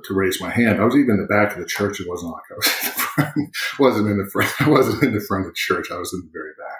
to 0.05 0.13
raise 0.13 0.39
my 0.39 0.51
hand. 0.51 0.79
I 0.79 0.85
was 0.85 0.95
even 0.95 1.15
in 1.15 1.21
the 1.21 1.33
back 1.33 1.53
of 1.53 1.59
the 1.59 1.65
church. 1.65 1.99
It 1.99 2.07
wasn't 2.07 2.31
like 2.31 2.43
I 2.51 2.55
was 2.55 2.67
in 2.67 2.85
the 2.85 3.01
front. 3.01 3.57
wasn't 3.79 4.09
in 4.09 4.17
the 4.19 4.29
front. 4.31 4.61
I 4.61 4.69
wasn't 4.69 5.03
in 5.03 5.13
the 5.13 5.25
front 5.27 5.47
of 5.47 5.51
the 5.51 5.57
church. 5.57 5.87
I 5.91 5.97
was 5.97 6.13
in 6.13 6.21
the 6.21 6.29
very 6.31 6.53
back. 6.59 6.77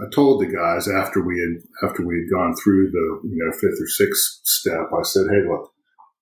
I 0.00 0.14
told 0.14 0.40
the 0.40 0.46
guys 0.46 0.88
after 0.88 1.20
we 1.22 1.38
had 1.38 1.88
after 1.88 2.06
we 2.06 2.16
had 2.16 2.34
gone 2.34 2.54
through 2.56 2.90
the 2.90 3.28
you 3.28 3.36
know 3.36 3.52
fifth 3.52 3.80
or 3.80 3.88
sixth 3.88 4.40
step. 4.44 4.88
I 4.92 5.02
said, 5.02 5.26
"Hey, 5.28 5.46
look, 5.46 5.70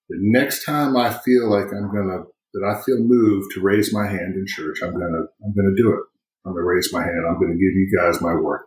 the 0.09 0.19
next 0.21 0.65
time 0.65 0.97
I 0.97 1.13
feel 1.13 1.49
like 1.49 1.67
I'm 1.67 1.95
gonna 1.95 2.25
that 2.55 2.65
I 2.65 2.81
feel 2.83 2.99
moved 2.99 3.53
to 3.55 3.61
raise 3.61 3.93
my 3.93 4.07
hand 4.07 4.35
in 4.35 4.47
church, 4.47 4.79
I'm 4.83 4.93
gonna 4.93 5.27
I'm 5.45 5.55
gonna 5.55 5.77
do 5.77 5.93
it. 5.93 6.01
I'm 6.47 6.53
gonna 6.53 6.65
raise 6.65 6.93
my 6.93 7.03
hand. 7.03 7.27
I'm 7.29 7.41
gonna 7.41 7.55
give 7.61 7.75
you 7.75 7.91
guys 7.97 8.21
my 8.21 8.35
word." 8.35 8.63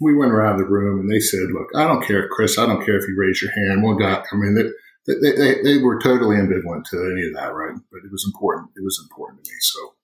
we 0.00 0.16
went 0.16 0.32
around 0.32 0.58
the 0.58 0.64
room 0.64 1.00
and 1.00 1.10
they 1.10 1.20
said, 1.20 1.48
look, 1.52 1.68
I 1.74 1.86
don't 1.86 2.04
care, 2.04 2.28
Chris. 2.28 2.58
I 2.58 2.66
don't 2.66 2.84
care 2.84 2.98
if 2.98 3.08
you 3.08 3.16
raise 3.16 3.40
your 3.40 3.52
hand. 3.52 3.82
One 3.82 3.98
guy, 3.98 4.22
I 4.30 4.36
mean, 4.36 4.54
they, 4.54 5.14
they, 5.14 5.36
they, 5.36 5.62
they 5.62 5.78
were 5.82 6.00
totally 6.00 6.36
ambivalent 6.36 6.84
to 6.90 6.98
any 6.98 7.28
of 7.28 7.34
that, 7.34 7.54
right? 7.54 7.74
But 7.90 8.04
it 8.04 8.12
was 8.12 8.30
important. 8.32 8.70
It 8.76 8.84
was 8.84 9.00
important 9.02 9.44
to 9.44 9.50
me. 9.50 9.56
So 9.60 9.94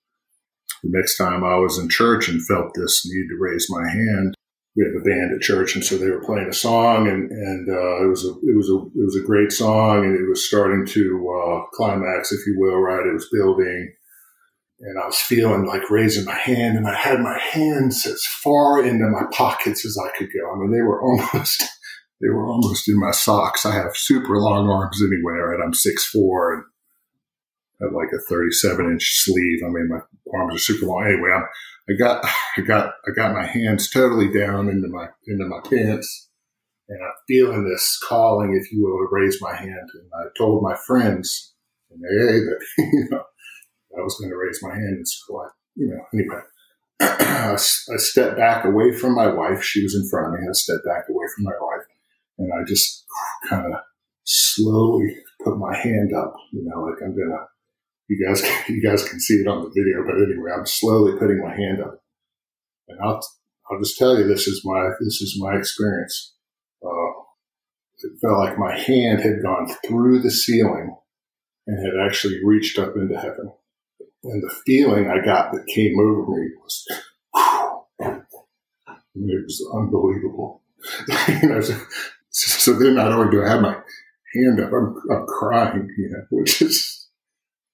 the 0.83 0.89
next 0.91 1.17
time 1.17 1.43
I 1.43 1.55
was 1.57 1.77
in 1.77 1.89
church 1.89 2.27
and 2.27 2.45
felt 2.45 2.73
this 2.73 3.05
need 3.05 3.27
to 3.29 3.37
raise 3.39 3.67
my 3.69 3.87
hand, 3.87 4.35
we 4.75 4.85
have 4.85 4.99
a 4.99 5.03
band 5.03 5.33
at 5.35 5.41
church, 5.41 5.75
and 5.75 5.83
so 5.83 5.97
they 5.97 6.09
were 6.09 6.23
playing 6.23 6.47
a 6.49 6.53
song, 6.53 7.07
and 7.07 7.29
and 7.29 7.69
uh, 7.69 8.03
it 8.03 8.07
was 8.07 8.25
a 8.25 8.29
it 8.29 8.55
was 8.57 8.69
a 8.69 8.77
it 8.77 9.05
was 9.05 9.15
a 9.15 9.25
great 9.25 9.51
song, 9.51 10.03
and 10.03 10.15
it 10.15 10.27
was 10.27 10.47
starting 10.47 10.85
to 10.87 11.29
uh, 11.29 11.61
climax, 11.73 12.31
if 12.31 12.45
you 12.47 12.55
will, 12.57 12.77
right? 12.77 13.05
It 13.05 13.13
was 13.13 13.29
building, 13.31 13.93
and 14.79 14.99
I 14.99 15.05
was 15.05 15.19
feeling 15.19 15.65
like 15.65 15.91
raising 15.91 16.25
my 16.25 16.37
hand, 16.37 16.77
and 16.77 16.87
I 16.87 16.95
had 16.95 17.19
my 17.19 17.37
hands 17.39 18.05
as 18.07 18.23
far 18.43 18.83
into 18.83 19.07
my 19.09 19.25
pockets 19.31 19.85
as 19.85 19.97
I 19.97 20.17
could 20.17 20.29
go. 20.33 20.51
I 20.51 20.57
mean, 20.57 20.71
they 20.71 20.81
were 20.81 21.01
almost 21.03 21.63
they 22.21 22.29
were 22.29 22.47
almost 22.47 22.89
in 22.89 22.99
my 22.99 23.11
socks. 23.11 23.65
I 23.65 23.73
have 23.73 23.95
super 23.95 24.37
long 24.37 24.69
arms 24.69 25.01
anyway, 25.01 25.39
right? 25.39 25.63
I'm 25.63 25.73
six 25.73 26.05
four 26.05 26.53
and 26.53 26.63
have 27.83 27.93
like 27.93 28.09
a 28.13 28.21
37 28.29 28.85
inch 28.85 29.23
sleeve. 29.23 29.59
I 29.65 29.69
mean, 29.69 29.89
my 29.89 29.99
arms 30.39 30.55
are 30.55 30.59
super 30.59 30.85
long. 30.85 31.05
Anyway, 31.05 31.29
I'm, 31.35 31.45
I 31.89 31.93
got 31.97 32.25
I 32.57 32.61
got 32.61 32.93
I 33.07 33.11
got 33.15 33.33
my 33.33 33.45
hands 33.45 33.89
totally 33.89 34.31
down 34.31 34.69
into 34.69 34.87
my 34.87 35.07
into 35.27 35.45
my 35.45 35.59
pants, 35.69 36.29
and 36.89 36.99
I'm 37.03 37.13
feeling 37.27 37.67
this 37.67 37.99
calling, 38.07 38.59
if 38.59 38.71
you 38.71 38.83
will, 38.83 38.97
to 38.97 39.07
raise 39.11 39.41
my 39.41 39.55
hand. 39.55 39.89
And 39.93 40.09
I 40.15 40.25
told 40.37 40.63
my 40.63 40.75
friends 40.87 41.53
and 41.91 42.01
they 42.01 42.39
that 42.39 42.59
you 42.77 43.07
know 43.11 43.23
I 43.97 44.01
was 44.01 44.17
going 44.19 44.31
to 44.31 44.37
raise 44.37 44.59
my 44.61 44.73
hand. 44.73 44.97
And 44.97 45.07
so 45.07 45.39
I, 45.39 45.47
you 45.75 45.87
know, 45.87 46.03
anyway, 46.13 46.41
I, 46.99 47.55
stepped 47.55 48.37
back 48.37 48.65
away 48.65 48.91
from 48.93 49.15
my 49.15 49.27
wife. 49.27 49.63
She 49.63 49.83
was 49.83 49.95
in 49.95 50.07
front 50.09 50.27
of 50.27 50.39
me. 50.39 50.47
I 50.47 50.53
stepped 50.53 50.85
back 50.85 51.05
away 51.09 51.25
from 51.35 51.45
my 51.45 51.53
wife 51.59 51.85
and 52.39 52.51
I 52.53 52.63
just 52.67 53.05
kind 53.47 53.65
of 53.65 53.79
slowly 54.23 55.15
put 55.43 55.57
my 55.57 55.75
hand 55.75 56.11
up, 56.15 56.33
you 56.51 56.63
know, 56.63 56.81
like 56.81 57.01
I'm 57.03 57.15
going 57.15 57.29
to, 57.29 57.45
you 58.07 58.25
guys, 58.25 58.43
you 58.69 58.81
guys 58.81 59.07
can 59.07 59.19
see 59.19 59.35
it 59.35 59.47
on 59.47 59.63
the 59.63 59.69
video, 59.69 60.03
but 60.05 60.15
anyway, 60.15 60.51
I'm 60.55 60.65
slowly 60.65 61.17
putting 61.17 61.41
my 61.41 61.55
hand 61.55 61.81
up 61.81 62.03
and 62.87 62.99
I'll, 63.03 63.21
I'll 63.69 63.79
just 63.79 63.97
tell 63.97 64.17
you, 64.17 64.27
this 64.27 64.47
is 64.47 64.61
my, 64.65 64.89
this 64.99 65.21
is 65.21 65.37
my 65.39 65.55
experience. 65.55 66.33
Uh, 66.83 67.21
it 68.03 68.19
felt 68.21 68.39
like 68.39 68.57
my 68.57 68.77
hand 68.77 69.21
had 69.21 69.41
gone 69.41 69.67
through 69.85 70.21
the 70.21 70.31
ceiling 70.31 70.95
and 71.67 71.85
had 71.85 72.05
actually 72.05 72.43
reached 72.43 72.77
up 72.77 72.95
into 72.95 73.17
heaven. 73.17 73.51
And 74.23 74.43
the 74.43 74.55
feeling 74.65 75.09
I 75.09 75.23
got 75.23 75.51
that 75.51 75.65
came 75.67 75.97
over 75.99 76.29
me 76.29 76.49
was, 76.61 76.87
it 77.99 79.43
was 79.45 79.69
unbelievable. 79.73 80.61
you 81.41 81.49
know, 81.49 81.61
so, 81.61 81.77
so, 82.29 82.73
then 82.73 82.95
not 82.95 83.13
only 83.13 83.31
do 83.31 83.43
I 83.43 83.49
have 83.49 83.61
my 83.61 83.77
hand 84.33 84.59
up, 84.59 84.71
I'm, 84.73 84.95
I'm 85.09 85.25
crying, 85.27 85.87
you 85.97 86.09
know, 86.09 86.25
which 86.29 86.61
is, 86.61 86.92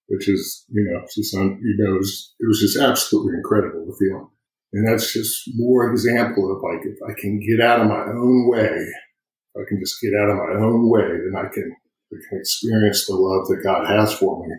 which 0.10 0.28
is, 0.28 0.66
you 0.70 0.84
know, 0.84 1.06
just, 1.16 1.36
un, 1.36 1.60
you 1.62 1.76
know, 1.78 1.96
it 1.96 1.98
was, 1.98 2.34
it 2.40 2.48
was 2.48 2.60
just 2.60 2.78
absolutely 2.78 3.34
incredible 3.38 3.86
to 3.86 3.96
feel. 3.98 4.32
And 4.74 4.88
that's 4.88 5.14
just 5.14 5.50
more 5.56 5.90
example 5.90 6.52
of 6.52 6.62
like, 6.62 6.86
if 6.86 6.98
I 7.08 7.20
can 7.20 7.40
get 7.40 7.66
out 7.66 7.82
of 7.82 7.88
my 7.88 8.02
own 8.02 8.50
way, 8.50 8.70
if 8.70 9.56
I 9.58 9.64
can 9.68 9.80
just 9.80 10.02
get 10.02 10.14
out 10.14 10.30
of 10.30 10.38
my 10.38 10.66
own 10.66 10.90
way, 10.90 11.08
then 11.08 11.34
I 11.36 11.50
can, 11.54 11.76
I 12.14 12.18
can 12.30 12.40
experience 12.40 13.06
the 13.08 13.16
love 13.16 13.48
that 13.48 13.64
God 13.64 13.88
has 13.88 14.14
for 14.14 14.46
me 14.46 14.54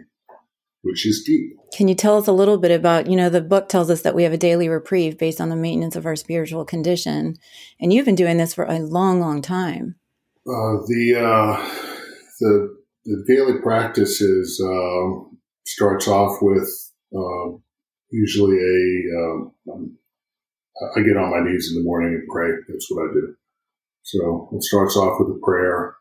which 0.82 1.06
is 1.06 1.22
deep. 1.24 1.52
Can 1.74 1.88
you 1.88 1.94
tell 1.94 2.16
us 2.16 2.26
a 2.26 2.32
little 2.32 2.58
bit 2.58 2.70
about, 2.70 3.06
you 3.06 3.16
know, 3.16 3.28
the 3.28 3.40
book 3.40 3.68
tells 3.68 3.90
us 3.90 4.02
that 4.02 4.14
we 4.14 4.22
have 4.22 4.32
a 4.32 4.38
daily 4.38 4.68
reprieve 4.68 5.18
based 5.18 5.40
on 5.40 5.48
the 5.48 5.56
maintenance 5.56 5.96
of 5.96 6.06
our 6.06 6.16
spiritual 6.16 6.64
condition. 6.64 7.36
And 7.80 7.92
you've 7.92 8.06
been 8.06 8.14
doing 8.14 8.38
this 8.38 8.54
for 8.54 8.64
a 8.64 8.78
long, 8.78 9.20
long 9.20 9.42
time. 9.42 9.96
Uh, 10.46 10.80
the, 10.86 11.16
uh, 11.16 11.68
the, 12.40 12.76
the 13.04 13.24
daily 13.28 13.60
practice 13.60 14.20
is, 14.20 14.60
um, 14.64 15.29
starts 15.66 16.08
off 16.08 16.38
with, 16.40 16.68
uh, 17.16 17.56
usually 18.10 18.58
a. 18.58 19.18
Um, 19.18 19.52
um, 19.72 19.96
I 20.96 21.00
get 21.02 21.16
on 21.16 21.30
my 21.30 21.44
knees 21.44 21.70
in 21.70 21.78
the 21.78 21.84
morning 21.84 22.14
and 22.14 22.28
pray. 22.28 22.50
That's 22.68 22.86
what 22.90 23.10
I 23.10 23.12
do. 23.12 23.36
So 24.02 24.48
it 24.54 24.62
starts 24.64 24.96
off 24.96 25.20
with 25.20 25.36
a 25.36 25.40
prayer. 25.42 25.94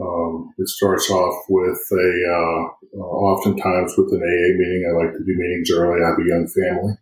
Um, 0.00 0.52
it 0.58 0.68
starts 0.68 1.08
off 1.10 1.44
with 1.48 1.78
a, 1.92 2.08
uh, 2.26 2.98
oftentimes 2.98 3.94
with 3.96 4.12
an 4.12 4.22
AA 4.22 4.58
meeting. 4.58 4.84
I 4.90 5.04
like 5.04 5.12
to 5.12 5.24
do 5.24 5.38
meetings 5.38 5.70
early. 5.70 6.02
I 6.02 6.08
have 6.08 6.18
a 6.18 6.28
young 6.28 6.48
family. 6.48 6.94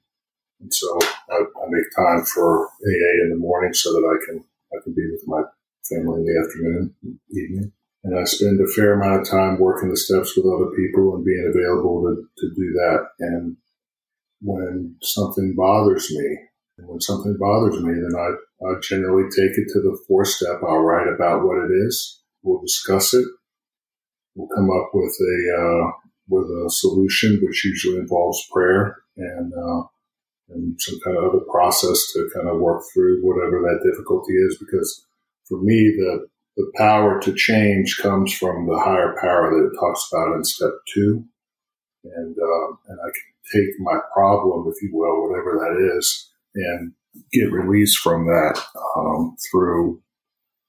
And 0.61 0.73
so 0.73 0.99
I, 1.31 1.37
I, 1.37 1.67
make 1.71 1.87
time 1.97 2.25
for 2.27 2.67
AA 2.67 3.25
in 3.25 3.31
the 3.31 3.39
morning 3.39 3.73
so 3.73 3.91
that 3.93 4.05
I 4.07 4.17
can, 4.27 4.45
I 4.73 4.77
can 4.85 4.93
be 4.95 5.09
with 5.11 5.23
my 5.27 5.43
family 5.89 6.21
in 6.21 6.27
the 6.27 6.45
afternoon, 6.45 6.95
evening. 7.31 7.73
And 8.05 8.19
I 8.19 8.25
spend 8.25 8.61
a 8.61 8.73
fair 8.73 8.95
amount 8.95 9.23
of 9.23 9.31
time 9.31 9.61
working 9.61 9.89
the 9.89 9.97
steps 9.97 10.37
with 10.37 10.47
other 10.47 10.75
people 10.77 11.15
and 11.15 11.25
being 11.25 11.53
available 11.55 12.03
to, 12.03 12.23
to 12.39 12.55
do 12.55 12.73
that. 12.73 13.07
And 13.21 13.57
when 14.41 14.97
something 15.03 15.55
bothers 15.57 16.11
me, 16.11 16.39
when 16.79 17.01
something 17.01 17.37
bothers 17.39 17.81
me, 17.81 17.93
then 17.93 18.19
I, 18.19 18.67
I 18.67 18.81
generally 18.83 19.31
take 19.31 19.57
it 19.57 19.69
to 19.73 19.81
the 19.81 19.97
four 20.09 20.25
step. 20.25 20.61
I'll 20.67 20.83
write 20.83 21.07
about 21.07 21.45
what 21.45 21.59
it 21.59 21.71
is 21.71 22.23
We'll 22.43 22.61
discuss 22.61 23.15
it. 23.15 23.25
We'll 24.35 24.49
come 24.49 24.71
up 24.71 24.91
with 24.93 25.15
a 25.21 25.63
uh, 25.63 25.91
with 26.29 26.47
a 26.47 26.71
solution, 26.71 27.39
which 27.43 27.65
usually 27.65 27.99
involves 27.99 28.45
prayer 28.53 28.97
and 29.17 29.53
uh, 29.53 29.83
and 30.49 30.81
some 30.81 30.99
kind 31.05 31.17
of 31.17 31.25
other 31.25 31.45
process 31.51 31.99
to 32.13 32.29
kind 32.35 32.49
of 32.49 32.61
work 32.61 32.83
through 32.93 33.21
whatever 33.23 33.61
that 33.63 33.89
difficulty 33.89 34.33
is. 34.33 34.59
Because 34.59 35.07
for 35.49 35.61
me, 35.63 35.95
the 35.97 36.27
the 36.57 36.71
power 36.77 37.21
to 37.23 37.35
change 37.35 37.99
comes 37.99 38.33
from 38.33 38.67
the 38.67 38.79
higher 38.79 39.17
power 39.21 39.51
that 39.51 39.71
it 39.73 39.79
talks 39.81 40.09
about 40.13 40.37
in 40.37 40.45
step 40.45 40.73
two, 40.93 41.25
and 42.05 42.37
uh, 42.37 42.77
and 42.89 42.99
I 43.01 43.11
can 43.11 43.61
take 43.63 43.71
my 43.81 43.99
problem, 44.13 44.71
if 44.73 44.83
you 44.83 44.91
will, 44.93 45.29
whatever 45.29 45.59
that 45.59 45.97
is, 45.97 46.31
and 46.55 46.93
get 47.33 47.53
released 47.53 47.99
from 47.99 48.27
that 48.27 48.63
um, 48.97 49.37
through, 49.51 50.01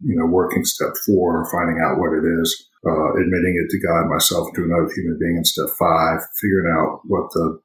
you 0.01 0.15
know, 0.15 0.25
working 0.25 0.65
step 0.65 0.93
four, 1.05 1.49
finding 1.51 1.81
out 1.83 1.99
what 1.99 2.13
it 2.13 2.25
is, 2.41 2.69
uh, 2.87 3.11
admitting 3.13 3.55
it 3.63 3.71
to 3.71 3.87
God, 3.87 4.09
myself, 4.09 4.49
to 4.55 4.63
another 4.63 4.89
human 4.95 5.17
being 5.19 5.37
in 5.37 5.45
step 5.45 5.69
five, 5.77 6.19
figuring 6.41 6.73
out 6.75 7.01
what 7.05 7.29
the, 7.31 7.59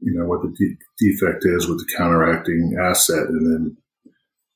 you 0.00 0.18
know, 0.18 0.26
what 0.26 0.42
the 0.42 0.48
de- 0.48 0.78
defect 0.98 1.44
is 1.44 1.68
with 1.68 1.78
the 1.78 1.92
counteracting 1.96 2.76
asset, 2.80 3.28
and 3.28 3.46
then 3.52 3.76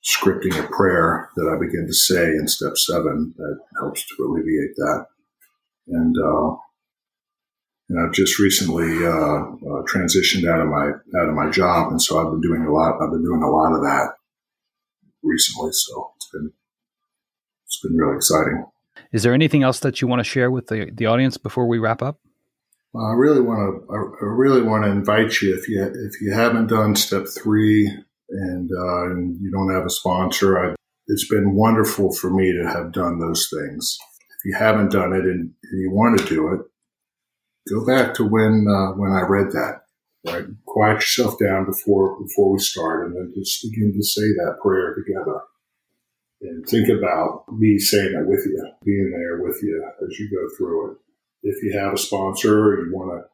scripting 0.04 0.62
a 0.62 0.68
prayer 0.68 1.30
that 1.36 1.48
I 1.48 1.58
begin 1.58 1.86
to 1.86 1.94
say 1.94 2.24
in 2.24 2.46
step 2.46 2.76
seven 2.76 3.34
that 3.36 3.58
helps 3.78 4.06
to 4.06 4.24
alleviate 4.24 4.76
that. 4.76 5.06
And, 5.88 6.16
uh, 6.18 6.56
and 7.88 8.00
I've 8.00 8.12
just 8.12 8.38
recently 8.38 9.04
uh, 9.04 9.10
uh, 9.10 9.82
transitioned 9.84 10.48
out 10.48 10.60
of 10.60 10.68
my 10.68 11.20
out 11.20 11.28
of 11.28 11.34
my 11.34 11.50
job, 11.50 11.90
and 11.90 12.00
so 12.00 12.18
I've 12.18 12.32
been 12.32 12.40
doing 12.40 12.62
a 12.62 12.72
lot. 12.72 12.94
I've 13.00 13.10
been 13.10 13.22
doing 13.22 13.42
a 13.42 13.50
lot 13.50 13.74
of 13.74 13.82
that 13.82 14.14
recently, 15.22 15.70
so 15.72 16.12
it's 16.16 16.30
been 16.32 16.52
it's 17.66 17.80
been 17.80 17.96
really 17.96 18.16
exciting. 18.16 18.64
Is 19.12 19.22
there 19.22 19.34
anything 19.34 19.62
else 19.62 19.80
that 19.80 20.00
you 20.00 20.08
want 20.08 20.20
to 20.20 20.24
share 20.24 20.50
with 20.50 20.68
the, 20.68 20.90
the 20.92 21.06
audience 21.06 21.36
before 21.36 21.66
we 21.66 21.78
wrap 21.78 22.00
up? 22.00 22.18
I 22.96 23.12
really 23.12 23.42
want 23.42 23.86
to. 23.86 23.94
I 23.94 24.24
really 24.24 24.62
want 24.62 24.84
to 24.84 24.90
invite 24.90 25.42
you 25.42 25.54
if 25.54 25.68
you 25.68 25.82
if 25.82 26.20
you 26.22 26.32
haven't 26.32 26.68
done 26.68 26.96
step 26.96 27.26
three 27.26 27.92
and, 28.34 28.70
uh, 28.70 29.10
and 29.10 29.40
you 29.40 29.50
don't 29.50 29.72
have 29.72 29.86
a 29.86 29.90
sponsor. 29.90 30.58
I, 30.58 30.74
it's 31.06 31.28
been 31.28 31.54
wonderful 31.54 32.12
for 32.12 32.30
me 32.30 32.52
to 32.52 32.68
have 32.68 32.92
done 32.92 33.18
those 33.18 33.48
things. 33.48 33.98
If 34.38 34.44
you 34.44 34.54
haven't 34.58 34.92
done 34.92 35.12
it 35.12 35.24
and, 35.24 35.52
and 35.62 35.80
you 35.80 35.90
want 35.90 36.18
to 36.18 36.26
do 36.26 36.52
it, 36.52 36.60
go 37.72 37.86
back 37.86 38.14
to 38.14 38.24
when 38.24 38.66
uh, 38.68 38.92
when 38.92 39.12
I 39.12 39.22
read 39.22 39.52
that. 39.52 39.82
Right, 40.26 40.46
quiet 40.64 40.94
yourself 40.94 41.38
down 41.38 41.66
before 41.66 42.18
before 42.18 42.50
we 42.50 42.58
start, 42.58 43.06
and 43.06 43.14
then 43.14 43.34
just 43.36 43.62
begin 43.62 43.92
to 43.92 44.02
say 44.02 44.22
that 44.22 44.56
prayer 44.62 44.94
together. 44.94 45.40
And 46.40 46.66
think 46.66 46.88
about 46.88 47.44
me 47.52 47.78
saying 47.78 48.14
it 48.14 48.26
with 48.26 48.44
you, 48.46 48.70
being 48.84 49.10
there 49.10 49.42
with 49.42 49.62
you 49.62 49.84
as 50.02 50.18
you 50.18 50.30
go 50.30 50.56
through 50.56 50.92
it. 50.92 50.96
If 51.42 51.62
you 51.62 51.78
have 51.78 51.92
a 51.92 51.98
sponsor 51.98 52.58
or 52.58 52.86
you 52.86 52.94
want 52.94 53.22
to 53.22 53.28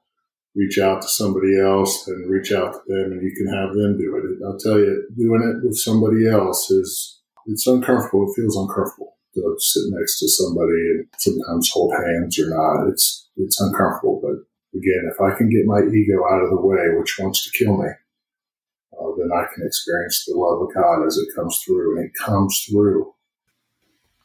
reach 0.55 0.79
out 0.79 1.03
to 1.03 1.09
somebody 1.09 1.59
else, 1.61 2.07
and 2.09 2.31
reach 2.31 2.53
out 2.53 2.73
to 2.73 2.81
them, 2.87 3.13
and 3.13 3.23
you 3.23 3.33
can 3.37 3.47
have 3.55 3.75
them 3.75 3.99
do 3.99 4.17
it. 4.17 4.45
I'll 4.45 4.59
tell 4.59 4.79
you, 4.79 5.09
doing 5.17 5.43
it 5.43 5.67
with 5.67 5.77
somebody 5.77 6.29
else 6.29 6.71
is 6.71 7.21
it's 7.47 7.67
uncomfortable. 7.67 8.27
It 8.29 8.41
feels 8.41 8.57
uncomfortable 8.57 9.17
to 9.35 9.57
sit 9.59 9.83
next 9.89 10.19
to 10.19 10.29
somebody 10.29 10.81
and 10.93 11.07
sometimes 11.19 11.71
hold 11.71 11.95
hands 11.95 12.39
or 12.39 12.49
not. 12.49 12.89
It's 12.89 13.29
it's 13.37 13.61
uncomfortable. 13.61 14.21
But 14.23 14.79
again, 14.79 15.11
if 15.13 15.21
I 15.21 15.37
can 15.37 15.49
get 15.49 15.67
my 15.67 15.81
ego 15.81 16.25
out 16.31 16.43
of 16.43 16.51
the 16.51 16.61
way, 16.61 16.99
which 16.99 17.17
wants 17.19 17.45
to 17.45 17.57
kill 17.57 17.77
me, 17.77 17.89
uh, 17.89 19.11
then 19.19 19.31
I 19.33 19.47
can 19.55 19.67
experience 19.67 20.25
the 20.27 20.37
love 20.37 20.63
of 20.63 20.75
God 20.75 21.07
as 21.07 21.17
it 21.17 21.35
comes 21.35 21.61
through, 21.65 21.97
and 21.97 22.07
it 22.07 22.13
comes 22.15 22.67
through. 22.69 23.13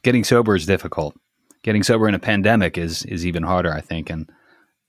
Getting 0.03 0.23
sober 0.23 0.55
is 0.55 0.65
difficult. 0.65 1.15
Getting 1.63 1.83
sober 1.83 2.07
in 2.07 2.15
a 2.15 2.19
pandemic 2.19 2.77
is 2.77 3.03
is 3.05 3.25
even 3.25 3.43
harder, 3.43 3.73
I 3.73 3.81
think. 3.81 4.09
And 4.09 4.29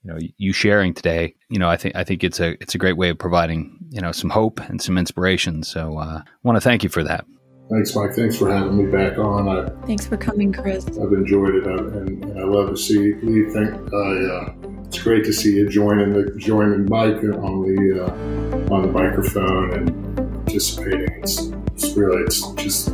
you 0.07 0.13
know, 0.13 0.19
you 0.37 0.53
sharing 0.53 0.93
today, 0.93 1.35
you 1.49 1.59
know, 1.59 1.69
I 1.69 1.75
think 1.75 1.95
I 1.95 2.03
think 2.03 2.23
it's 2.23 2.39
a 2.39 2.51
it's 2.61 2.75
a 2.75 2.77
great 2.77 2.95
way 2.97 3.09
of 3.09 3.17
providing 3.17 3.77
you 3.89 4.01
know 4.01 4.11
some 4.11 4.29
hope 4.29 4.59
and 4.61 4.81
some 4.81 4.97
inspiration. 4.97 5.63
So 5.63 5.97
uh, 5.97 6.21
I 6.23 6.23
want 6.43 6.55
to 6.55 6.61
thank 6.61 6.83
you 6.83 6.89
for 6.89 7.03
that. 7.03 7.25
Thanks, 7.69 7.93
Mike. 7.93 8.13
Thanks 8.13 8.37
for 8.37 8.49
having 8.49 8.77
me 8.77 8.89
back 8.89 9.17
on. 9.17 9.49
I, 9.49 9.69
Thanks 9.85 10.07
for 10.07 10.15
coming, 10.15 10.53
Chris. 10.53 10.87
I've 10.87 11.11
enjoyed 11.11 11.55
it, 11.55 11.67
and, 11.67 12.23
and 12.23 12.39
I 12.39 12.43
love 12.43 12.69
to 12.69 12.77
see 12.77 12.93
you. 12.93 13.51
Thank, 13.51 13.93
I, 13.93 14.69
uh, 14.77 14.85
it's 14.85 15.03
great 15.03 15.25
to 15.25 15.33
see 15.33 15.57
you 15.57 15.67
joining 15.67 16.13
the 16.13 16.31
joining 16.37 16.85
Mike 16.85 17.17
on 17.17 17.63
the 17.63 18.05
uh, 18.05 18.73
on 18.73 18.83
the 18.83 18.87
microphone 18.87 19.73
and 19.73 20.45
participating. 20.45 21.09
It's, 21.21 21.51
it's 21.75 21.97
really 21.97 22.21
it's 22.21 22.49
just 22.53 22.93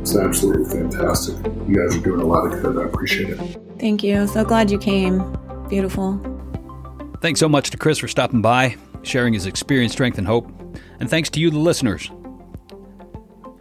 it's 0.00 0.16
absolutely 0.16 0.70
fantastic. 0.70 1.34
You 1.68 1.82
guys 1.82 1.96
are 1.96 2.00
doing 2.00 2.20
a 2.20 2.26
lot 2.26 2.46
of 2.46 2.62
good. 2.62 2.78
I 2.78 2.84
appreciate 2.86 3.30
it. 3.30 3.58
Thank 3.80 4.04
you. 4.04 4.28
So 4.28 4.44
glad 4.44 4.70
you 4.70 4.78
came. 4.78 5.36
Beautiful. 5.68 6.33
Thanks 7.24 7.40
so 7.40 7.48
much 7.48 7.70
to 7.70 7.78
Chris 7.78 7.96
for 7.96 8.06
stopping 8.06 8.42
by, 8.42 8.76
sharing 9.02 9.32
his 9.32 9.46
experience, 9.46 9.94
strength, 9.94 10.18
and 10.18 10.26
hope. 10.26 10.46
And 11.00 11.08
thanks 11.08 11.30
to 11.30 11.40
you, 11.40 11.48
the 11.48 11.58
listeners. 11.58 12.10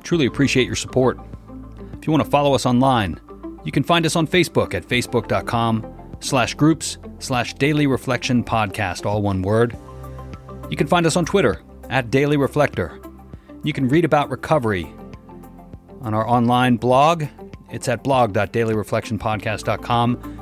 Truly 0.03 0.25
appreciate 0.25 0.65
your 0.65 0.75
support. 0.75 1.17
If 1.93 2.05
you 2.05 2.11
want 2.11 2.25
to 2.25 2.29
follow 2.29 2.55
us 2.55 2.65
online, 2.65 3.21
you 3.63 3.71
can 3.71 3.83
find 3.83 4.05
us 4.05 4.17
on 4.17 4.27
Facebook 4.27 4.73
at 4.73 4.85
facebook.com 4.85 6.17
slash 6.19 6.55
groups 6.55 6.97
slash 7.19 7.53
daily 7.53 7.87
reflection 7.87 8.43
podcast, 8.43 9.05
all 9.05 9.21
one 9.21 9.41
word. 9.41 9.77
You 10.69 10.75
can 10.75 10.87
find 10.87 11.05
us 11.05 11.15
on 11.15 11.23
Twitter 11.23 11.61
at 11.89 12.11
Daily 12.11 12.35
Reflector. 12.35 12.99
You 13.63 13.71
can 13.71 13.87
read 13.87 14.03
about 14.03 14.29
recovery 14.29 14.93
on 16.01 16.13
our 16.13 16.27
online 16.27 16.75
blog. 16.75 17.23
It's 17.71 17.87
at 17.87 18.03
blog.dailyreflectionpodcast.com. 18.03 20.39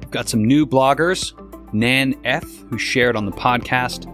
We've 0.00 0.10
got 0.10 0.28
some 0.28 0.44
new 0.44 0.66
bloggers, 0.66 1.32
Nan 1.72 2.14
F., 2.24 2.44
who 2.68 2.78
shared 2.78 3.16
on 3.16 3.26
the 3.26 3.32
podcast 3.32 4.08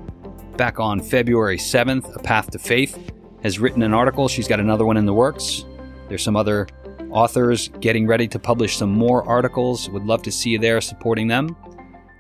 back 0.57 0.81
on 0.81 1.01
February 1.01 1.59
7th, 1.59 2.17
A 2.17 2.19
Path 2.19 2.51
to 2.51 2.59
Faith 2.59 3.13
has 3.43 3.59
written 3.59 3.83
an 3.83 3.93
article. 3.95 4.29
She's 4.29 4.49
got 4.49 4.61
another 4.61 4.85
one 4.85 4.97
in 4.97 5.07
the 5.07 5.15
works. 5.15 5.65
There's 6.09 6.23
some 6.23 6.37
other 6.37 6.67
authors 7.11 7.69
getting 7.81 8.07
ready 8.07 8.29
to 8.29 8.39
publish 8.39 8.77
some 8.77 8.93
more 8.93 9.27
articles. 9.27 9.89
Would 9.91 10.05
love 10.05 10.23
to 10.23 10.33
see 10.33 10.51
you 10.51 10.59
there 10.59 10.81
supporting 10.81 11.29
them. 11.29 11.57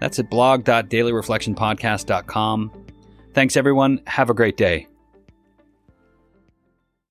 That's 0.00 0.18
at 0.18 0.30
blog.dailyreflectionpodcast.com. 0.30 2.72
Thanks, 3.34 3.56
everyone. 3.56 4.00
Have 4.06 4.30
a 4.30 4.34
great 4.34 4.56
day. 4.56 4.86